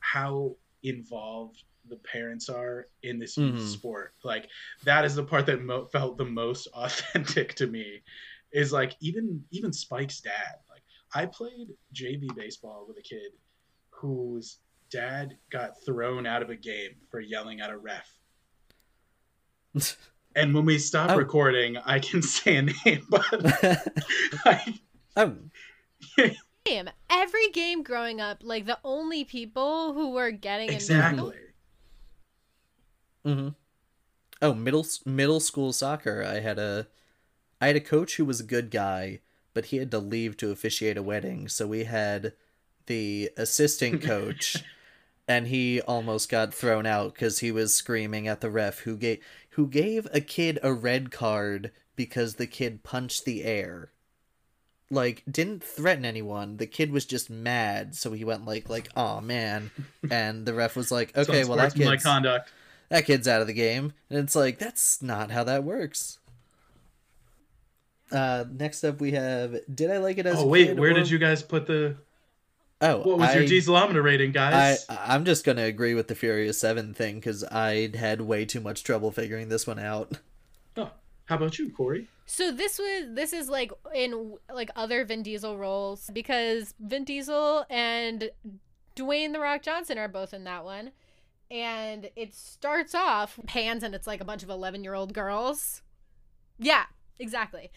[0.00, 3.58] how involved the parents are in this Mhm.
[3.60, 4.14] sport.
[4.22, 4.48] Like
[4.84, 8.02] that is the part that mo- felt the most authentic to me.
[8.52, 10.56] Is like even even Spike's dad.
[10.68, 10.82] Like
[11.14, 13.32] I played JV baseball with a kid
[13.90, 14.58] whose
[14.90, 18.18] dad got thrown out of a game for yelling at a ref.
[20.34, 21.16] And when we stop Oh.
[21.16, 23.24] recording, I can say a name, but
[24.44, 24.74] I,
[25.16, 25.34] oh,
[26.64, 26.90] Game.
[27.10, 31.36] Every game growing up, like the only people who were getting in exactly.
[33.24, 33.48] hmm
[34.40, 36.24] Oh, middle middle school soccer.
[36.24, 36.88] I had a,
[37.60, 39.20] I had a coach who was a good guy,
[39.54, 41.48] but he had to leave to officiate a wedding.
[41.48, 42.32] So we had
[42.86, 44.64] the assistant coach,
[45.28, 49.20] and he almost got thrown out because he was screaming at the ref who gave
[49.52, 53.90] who gave a kid a red card because the kid punched the air.
[54.90, 56.58] Like didn't threaten anyone.
[56.58, 59.70] The kid was just mad, so he went like like oh man,
[60.10, 62.50] and the ref was like okay, well that kid's conduct.
[62.90, 63.94] that kid's out of the game.
[64.10, 66.18] And it's like, that's not how that works.
[68.10, 71.08] Uh, next up, we have Did I Like It as Oh wait, where or- did
[71.08, 71.96] you guys put the?
[72.82, 74.86] Oh, What was I, your dieselometer rating, I, guys?
[74.88, 78.60] I'm just going to agree with the Furious 7 thing because I had way too
[78.60, 80.18] much trouble figuring this one out.
[80.76, 80.90] oh,
[81.26, 82.08] how about you, Kory?
[82.26, 87.64] So this was this is like in like other Vin Diesel roles because Vin Diesel
[87.68, 88.30] and
[88.96, 90.92] Dwayne the Rock Johnson are both in that one.
[91.50, 95.82] And it starts off pans and it's like a bunch of 11-year-old girls.
[96.58, 96.84] Yeah,
[97.18, 97.70] exactly.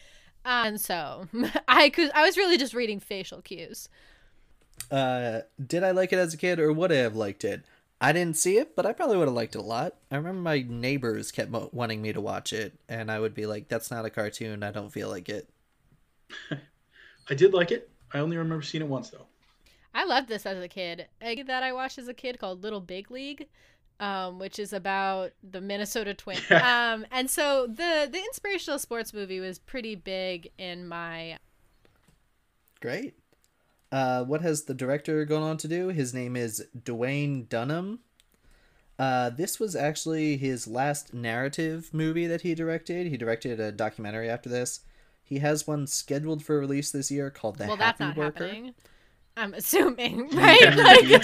[0.45, 1.27] And so
[1.67, 3.89] I could I was really just reading facial cues.
[4.91, 7.63] Uh, did I like it as a kid or would I have liked it?
[7.99, 9.95] I didn't see it, but I probably would have liked it a lot.
[10.11, 13.45] I remember my neighbors kept mo- wanting me to watch it, and I would be
[13.45, 14.63] like, that's not a cartoon.
[14.63, 15.49] I don't feel like it.
[17.29, 17.89] I did like it.
[18.13, 19.25] I only remember seeing it once though.
[19.93, 21.07] I loved this as a kid.
[21.21, 23.47] A that I watched as a kid called Little Big League,
[23.99, 26.43] um, which is about the Minnesota Twins.
[26.49, 26.93] Yeah.
[26.93, 31.39] um, and so the the inspirational sports movie was pretty big in my
[32.81, 33.15] Great.
[33.95, 35.87] Uh, what has the director gone on to do?
[35.87, 37.99] His name is Duwayne Dunham.
[38.99, 43.07] Uh, this was actually his last narrative movie that he directed.
[43.07, 44.81] He directed a documentary after this.
[45.23, 48.47] He has one scheduled for release this year called The well, Happy that's not Worker.
[48.47, 48.73] happening.
[49.37, 50.75] I'm assuming, right?
[50.75, 51.23] Like,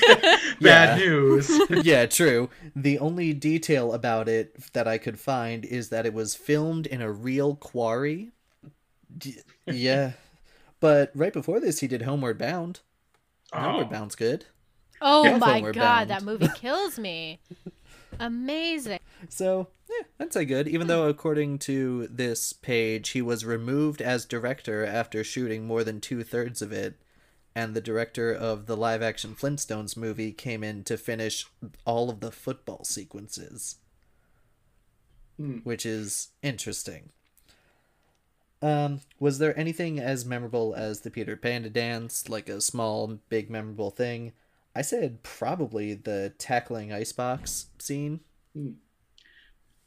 [0.61, 1.51] Bad news.
[1.84, 2.49] yeah, true.
[2.74, 7.01] The only detail about it that I could find is that it was filmed in
[7.01, 8.32] a real quarry.
[9.17, 10.13] D- yeah.
[10.82, 12.82] But right before this, he did Homeward Bound.
[13.53, 14.45] Homeward Oh, Bound's good.
[15.01, 15.38] oh Yeah.
[15.38, 16.09] my Homeward god, Bound.
[16.09, 17.39] that movie kills me.
[18.19, 18.99] Amazing.
[19.29, 20.67] So, yeah, I'd say good.
[20.67, 26.01] Even though, according to this page, he was removed as director after shooting more than
[26.01, 26.99] two thirds of it,
[27.55, 31.45] and the director of the live action Flintstones movie came in to finish
[31.86, 33.77] all of the football sequences.
[35.38, 35.57] Hmm.
[35.59, 37.11] Which is interesting.
[38.62, 43.49] Um, was there anything as memorable as the Peter Panda dance, like a small, big,
[43.49, 44.34] memorable thing?
[44.76, 48.22] I said probably the tackling icebox scene.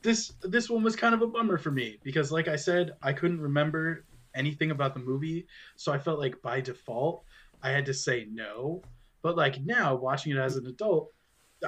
[0.03, 3.13] this this one was kind of a bummer for me because, like I said, I
[3.13, 4.05] couldn't remember
[4.35, 5.47] anything about the movie,
[5.77, 7.25] so I felt like by default
[7.63, 8.83] I had to say no.
[9.23, 11.13] But like now, watching it as an adult,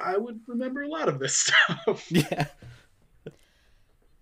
[0.00, 1.36] I would remember a lot of this
[1.86, 2.10] stuff.
[2.10, 2.46] Yeah.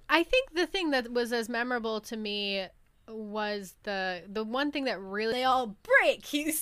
[0.08, 2.66] I think the thing that was as memorable to me
[3.08, 6.24] was the the one thing that really they all break.
[6.24, 6.52] He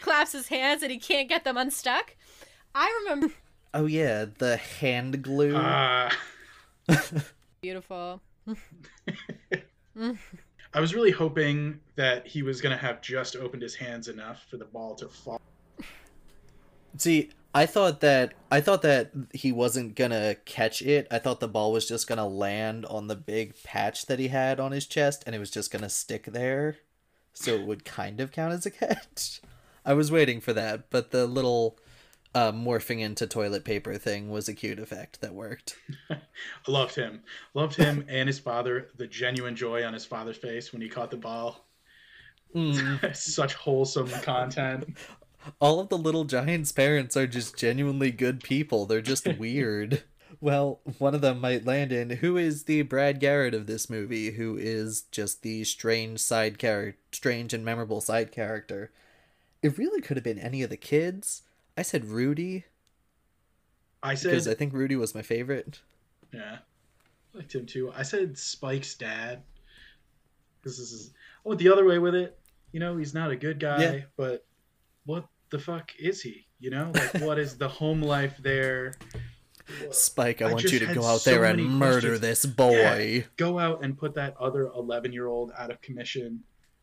[0.00, 2.16] claps his hands and he can't get them unstuck.
[2.74, 3.34] I remember
[3.74, 5.56] Oh yeah, the hand glue.
[5.56, 6.08] Uh,
[7.60, 8.20] beautiful.
[9.96, 14.58] I was really hoping that he was gonna have just opened his hands enough for
[14.58, 15.40] the ball to fall.
[16.98, 21.06] See, I thought that I thought that he wasn't gonna catch it.
[21.10, 24.58] I thought the ball was just gonna land on the big patch that he had
[24.58, 26.78] on his chest, and it was just gonna stick there,
[27.32, 29.40] so it would kind of count as a catch.
[29.84, 31.78] I was waiting for that, but the little
[32.34, 35.76] uh, morphing into toilet paper thing was a cute effect that worked.
[36.10, 36.18] I
[36.68, 37.22] loved him,
[37.54, 38.88] loved him and his father.
[38.96, 41.64] The genuine joy on his father's face when he caught the ball.
[42.54, 43.14] Mm.
[43.16, 44.96] Such wholesome content.
[45.60, 48.86] All of the little giants' parents are just genuinely good people.
[48.86, 50.02] They're just weird.
[50.40, 54.32] Well, one of them might land in who is the Brad Garrett of this movie,
[54.32, 58.90] who is just the strange side character, strange and memorable side character.
[59.62, 61.42] It really could have been any of the kids.
[61.76, 62.64] I said Rudy
[64.02, 65.80] I said, because I think Rudy was my favorite.
[66.32, 66.58] yeah,
[67.34, 67.92] I liked him too.
[67.96, 69.42] I said Spike's dad.
[70.62, 71.12] This is
[71.44, 72.38] I went the other way with it.
[72.72, 74.00] You know, he's not a good guy, Yeah.
[74.16, 74.44] but
[75.06, 76.48] what the fuck is he?
[76.58, 78.94] You know, like what is the home life there?
[79.92, 82.20] Spike, I, I want you to go out so there and murder questions.
[82.20, 83.24] this boy.
[83.36, 86.40] Go out and put that other 11 year old out of commission.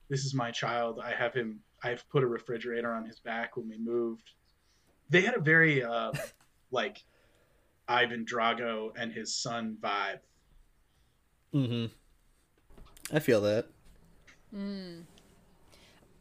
[0.08, 1.02] This is my child.
[1.04, 1.60] I have him.
[1.84, 4.32] I've put a refrigerator on his back when we moved.
[5.10, 6.14] They had a very uh,
[6.72, 7.04] like
[7.90, 10.20] Ivan Drago and his son vibe.
[11.54, 11.88] Mm-hmm.
[13.14, 13.68] I feel that.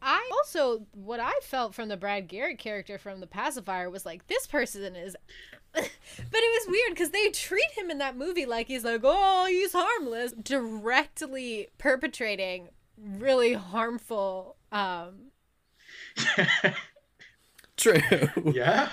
[0.01, 4.27] I also what I felt from the Brad Garrett character from the pacifier was like
[4.27, 5.15] this person is
[5.73, 9.45] but it was weird because they treat him in that movie like he's like oh
[9.47, 15.31] he's harmless directly perpetrating really harmful um
[17.77, 17.99] True.
[18.51, 18.89] yeah,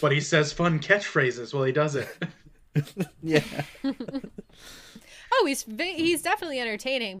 [0.00, 2.08] but he says fun catchphrases while he does it.
[3.22, 3.42] yeah.
[3.84, 7.18] oh he's he's definitely entertaining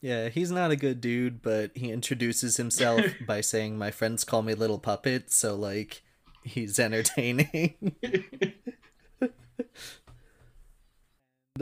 [0.00, 4.42] Yeah, he's not a good dude, but he introduces himself by saying, My friends call
[4.42, 6.02] me Little Puppet, so, like,
[6.42, 7.74] he's entertaining.
[8.02, 8.52] And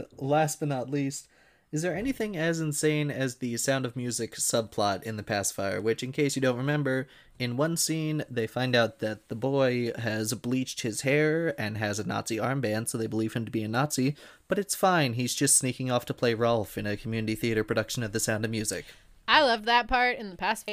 [0.19, 1.29] Last but not least,
[1.77, 5.79] is there anything as insane as the Sound of Music subplot in The Pacifier?
[5.79, 7.07] Which, in case you don't remember,
[7.39, 11.99] in one scene, they find out that the boy has bleached his hair and has
[11.99, 14.17] a Nazi armband, so they believe him to be a Nazi,
[14.49, 18.03] but it's fine, he's just sneaking off to play Rolf in a community theater production
[18.03, 18.87] of The Sound of Music.
[19.29, 20.65] I loved that part in the past.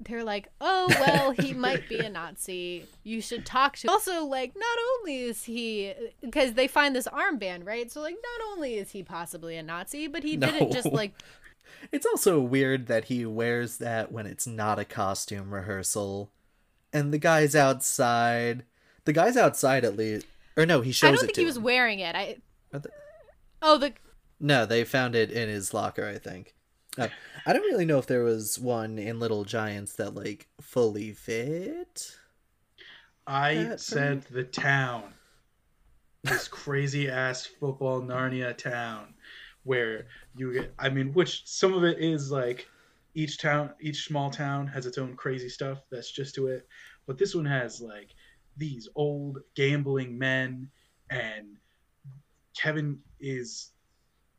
[0.00, 2.84] They're like, oh well, he might be a Nazi.
[3.02, 3.90] You should talk to.
[3.90, 7.90] Also, like, not only is he because they find this armband, right?
[7.90, 11.14] So, like, not only is he possibly a Nazi, but he didn't just like
[11.92, 16.30] It's also weird that he wears that when it's not a costume rehearsal.
[16.92, 18.64] And the guy's outside.
[19.04, 20.26] The guy's outside at least.
[20.56, 22.14] Or no, he shows I don't it think he was wearing it.
[22.14, 22.36] I
[22.72, 22.90] Are the-
[23.62, 23.92] oh the
[24.40, 26.54] No, they found it in his locker, I think.
[26.98, 27.08] Uh,
[27.44, 32.16] I don't really know if there was one in Little Giants that, like, fully fit.
[33.26, 35.12] I said the town.
[36.22, 39.14] This crazy ass football Narnia town
[39.66, 42.68] where you get I mean which some of it is like
[43.14, 46.68] each town, each small town has its own crazy stuff that's just to it.
[47.06, 48.10] But this one has like
[48.56, 50.68] these old gambling men,
[51.10, 51.56] and
[52.56, 53.70] Kevin is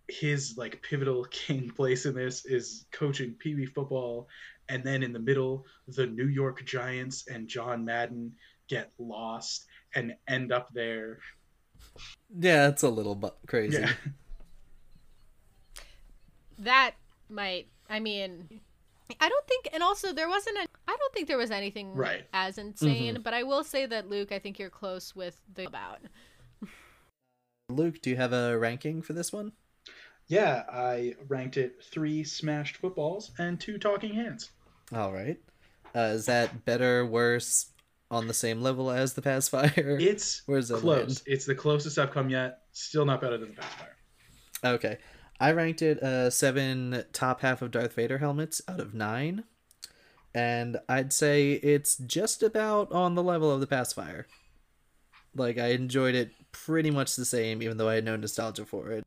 [0.07, 4.27] his like pivotal king place in this is coaching Pee Wee football,
[4.69, 8.33] and then in the middle, the New York Giants and John Madden
[8.67, 11.19] get lost and end up there.
[12.37, 13.79] Yeah, it's a little bu- crazy.
[13.79, 13.91] Yeah.
[16.59, 16.95] that
[17.29, 18.61] might i mean
[19.21, 22.25] i don't think and also there wasn't a i don't think there was anything Right.
[22.33, 22.69] as mm-hmm.
[22.69, 25.99] insane but i will say that luke i think you're close with the about
[27.69, 29.51] Luke, do you have a ranking for this one?
[30.27, 34.49] Yeah, I ranked it three smashed footballs and two talking hands.
[34.93, 35.39] All right.
[35.95, 37.67] Uh, is that better, worse,
[38.11, 39.97] on the same level as the Pacifier?
[40.01, 40.97] It's Where's that close.
[41.07, 41.21] land?
[41.25, 42.59] It's the closest I've come yet.
[42.73, 43.95] Still not better than the Pacifier.
[44.63, 44.97] Okay.
[45.39, 49.43] I ranked it uh, seven top half of Darth Vader helmets out of nine.
[50.33, 54.27] And I'd say it's just about on the level of the Pacifier.
[55.35, 58.91] Like, I enjoyed it pretty much the same, even though I had no nostalgia for
[58.91, 59.05] it.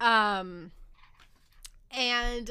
[0.00, 0.70] Um
[1.90, 2.50] and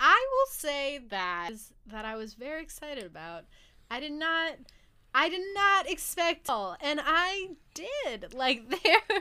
[0.00, 1.50] i will say that
[1.86, 3.44] that i was very excited about.
[3.90, 4.54] I did not
[5.14, 8.34] i did not expect all and i did.
[8.34, 9.20] Like there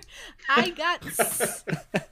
[0.50, 1.64] i got s-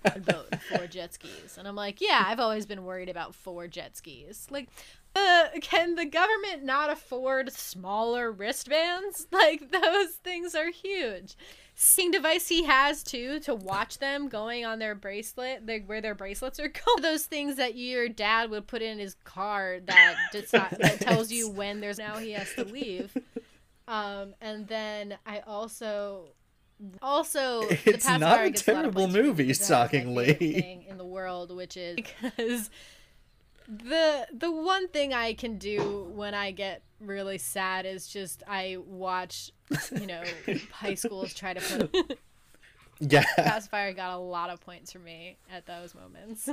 [0.05, 3.97] about four jet skis and i'm like yeah i've always been worried about four jet
[3.97, 4.47] skis.
[4.49, 4.69] Like
[5.15, 9.25] uh, can the government not afford smaller wristbands?
[9.31, 11.35] Like those things are huge.
[11.73, 16.13] Seeing device he has too to watch them going on their bracelet like where their
[16.13, 20.77] bracelets are going those things that your dad would put in his car that deci-
[20.77, 23.11] that tells you when there's now he has to leave
[23.89, 26.29] um and then i also
[27.01, 30.61] also the It's not a terrible me movie, because that's my favorite shockingly.
[30.61, 32.69] thing in the world which is because
[33.67, 38.77] the the one thing I can do when I get really sad is just I
[38.83, 39.51] watch,
[39.91, 40.23] you know,
[40.71, 41.61] high schools try to
[41.91, 42.17] put
[42.99, 43.23] Yeah.
[43.35, 46.49] Pacifier got a lot of points for me at those moments.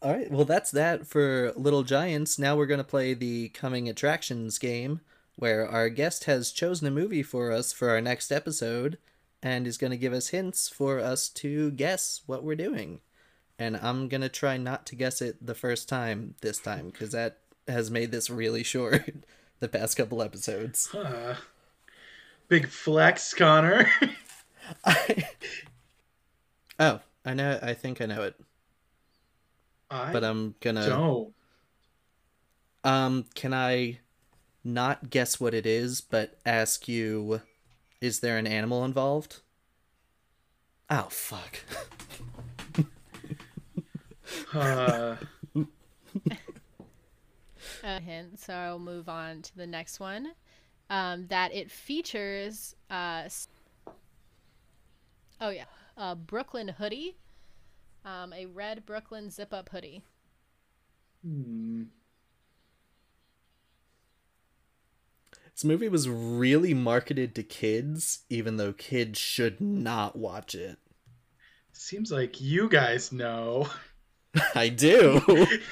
[0.00, 2.38] All right, well, that's that for Little Giants.
[2.38, 5.00] Now we're going to play the Coming Attractions game,
[5.38, 8.98] where our guest has chosen a movie for us for our next episode
[9.40, 13.00] and is going to give us hints for us to guess what we're doing.
[13.56, 17.12] And I'm going to try not to guess it the first time this time, because
[17.12, 19.08] that has made this really short
[19.60, 20.92] the past couple episodes.
[20.92, 21.36] Uh,
[22.48, 23.88] big flex, Connor.
[24.84, 25.28] I...
[26.80, 28.34] oh, I know, I think I know it,
[29.88, 30.86] I but I'm gonna.
[30.88, 31.32] don't.
[32.84, 33.98] Um, can I
[34.68, 37.42] not guess what it is, but ask you,
[38.00, 39.40] is there an animal involved?
[40.90, 41.60] Oh fuck.
[44.54, 45.16] Uh,
[47.82, 50.32] A hint, so I'll move on to the next one.
[50.90, 53.28] Um, that it features uh
[55.40, 55.64] Oh yeah,
[55.96, 57.16] a Brooklyn hoodie.
[58.04, 60.02] Um, a red Brooklyn zip up hoodie.
[61.22, 61.67] hmm.
[65.58, 70.78] This movie was really marketed to kids, even though kids should not watch it.
[71.72, 73.68] Seems like you guys know.
[74.54, 75.20] I do.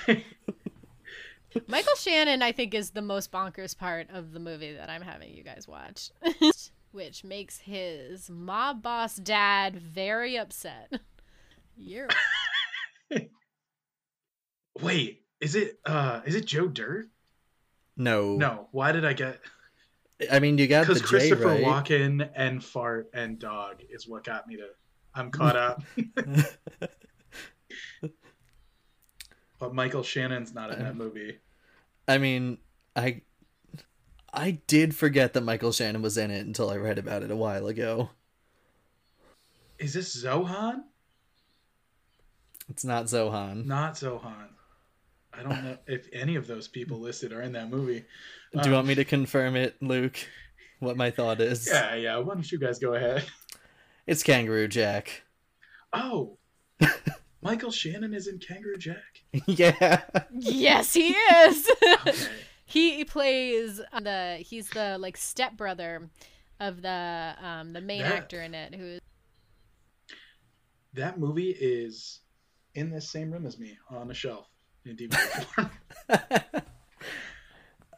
[1.68, 5.32] Michael Shannon, I think, is the most bonkers part of the movie that I'm having
[5.32, 6.10] you guys watch,
[6.90, 10.94] which makes his mob boss dad very upset.
[11.76, 12.08] You're
[14.82, 17.06] Wait, is it uh is it Joe Dirt?
[17.96, 18.34] no.
[18.34, 18.66] No.
[18.72, 19.38] Why did I get
[20.30, 21.64] I mean, you got the because J Christopher right.
[21.64, 24.68] Walken and fart and dog is what got me to
[25.16, 25.82] I'm caught up.
[29.58, 31.38] but Michael Shannon's not in that um, movie.
[32.06, 32.58] I mean,
[32.94, 33.22] I
[34.32, 37.36] I did forget that Michael Shannon was in it until I read about it a
[37.36, 38.10] while ago.
[39.78, 40.82] Is this Zohan?
[42.68, 43.64] It's not Zohan.
[43.64, 44.48] Not Zohan.
[45.32, 48.04] I don't know if any of those people listed are in that movie.
[48.62, 50.16] Do you want me to confirm it, Luke?
[50.80, 51.68] What my thought is?
[51.70, 52.16] Yeah, yeah.
[52.18, 53.24] Why don't you guys go ahead?
[54.06, 55.22] It's Kangaroo Jack.
[55.92, 56.38] Oh,
[57.42, 59.22] Michael Shannon is in Kangaroo Jack.
[59.46, 60.02] yeah.
[60.32, 61.70] yes, he is.
[62.06, 62.14] Okay.
[62.64, 66.08] he plays the he's the like stepbrother
[66.60, 69.00] of the um the main That- actor in it who is
[70.94, 72.20] That movie is
[72.74, 74.48] in this same room as me on a shelf
[74.84, 75.70] in DVD form.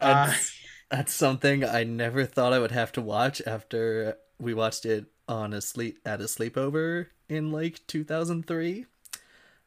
[0.00, 4.86] Uh, That's, that's something I never thought I would have to watch after we watched
[4.86, 8.86] it on a sleep at a sleepover in like 2003.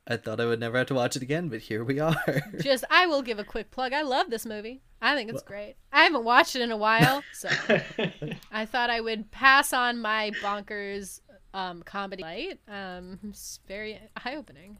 [0.07, 2.15] I thought I would never have to watch it again, but here we are.
[2.59, 3.93] Just, I will give a quick plug.
[3.93, 4.81] I love this movie.
[4.99, 5.75] I think it's great.
[5.91, 7.49] I haven't watched it in a while, so
[8.51, 11.21] I thought I would pass on my bonkers
[11.53, 12.59] um, comedy light.
[12.67, 14.77] Um, it's very eye opening.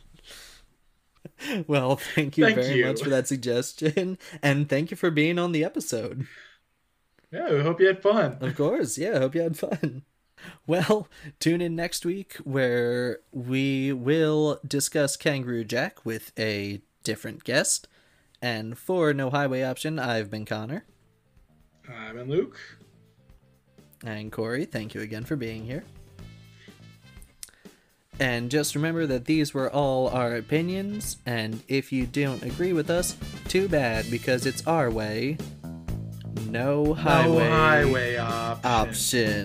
[1.67, 2.87] well, thank you Thank very you.
[2.87, 6.27] much for that suggestion, and thank you for being on the episode.
[7.31, 8.39] yeah, we hope you had fun.
[8.41, 9.17] Of course, yeah.
[9.17, 10.03] I hope you had fun.
[10.67, 11.07] Well,
[11.39, 17.87] tune in next week where we will discuss Kangaroo Jack with a different guest.
[18.41, 20.85] And for No Highway Option, I've been Connor.
[21.89, 22.59] I've been Luke.
[24.05, 25.85] And Kory, thank you again for being here.
[28.21, 32.91] And just remember that these were all our opinions, and if you don't agree with
[32.91, 33.17] us,
[33.49, 35.39] too bad, because it's our way.
[36.49, 38.71] No highway, No highway option.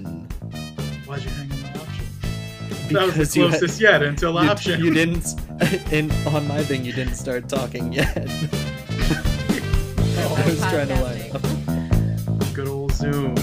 [0.06, 0.28] option.
[1.06, 2.94] Why'd you hang on my option?
[2.94, 4.84] That was the you had- closest yet until you, option.
[4.84, 5.26] you didn't,
[5.94, 8.18] in, on my thing, you didn't start talking yet.
[10.20, 11.32] Oh, I was trying to line
[12.42, 12.54] up.
[12.56, 13.36] Good old Zoom.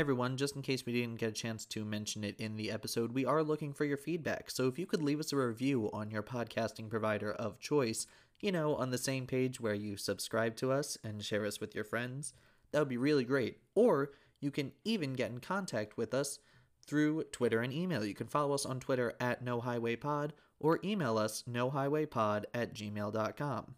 [0.00, 0.38] Everyone.
[0.38, 3.26] Just in case we didn't get a chance to mention it in the episode, we
[3.26, 4.50] are looking for your feedback.
[4.50, 8.06] So if you could leave us a review on your podcasting provider of choice,
[8.40, 11.74] you know, on the same page where you subscribe to us and share us with
[11.74, 12.32] your friends,
[12.72, 13.58] that would be really great.
[13.74, 16.38] Or you can even get in contact with us
[16.86, 18.02] through Twitter and email.
[18.02, 20.30] You can follow us on Twitter at NoHighwayPod
[20.60, 23.74] or email us nohighwaypod at gmail.com.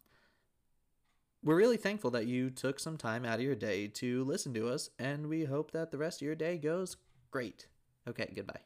[1.45, 4.69] We're really thankful that you took some time out of your day to listen to
[4.69, 6.97] us, and we hope that the rest of your day goes
[7.33, 7.67] great.
[8.09, 8.61] Okay, goodbye.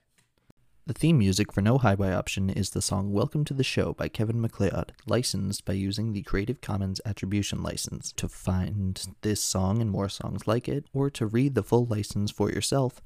[0.85, 4.09] The theme music for No Highway Option is the song Welcome to the Show by
[4.09, 8.13] Kevin MacLeod, licensed by using the Creative Commons Attribution License.
[8.13, 12.31] To find this song and more songs like it, or to read the full license
[12.31, 13.01] for yourself,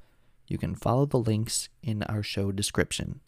[0.49, 3.21] you can follow the links in our show description.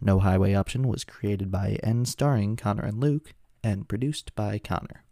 [0.00, 3.34] No Highway Option was created by and starring Connor and Luke,
[3.64, 5.02] and produced by Connor.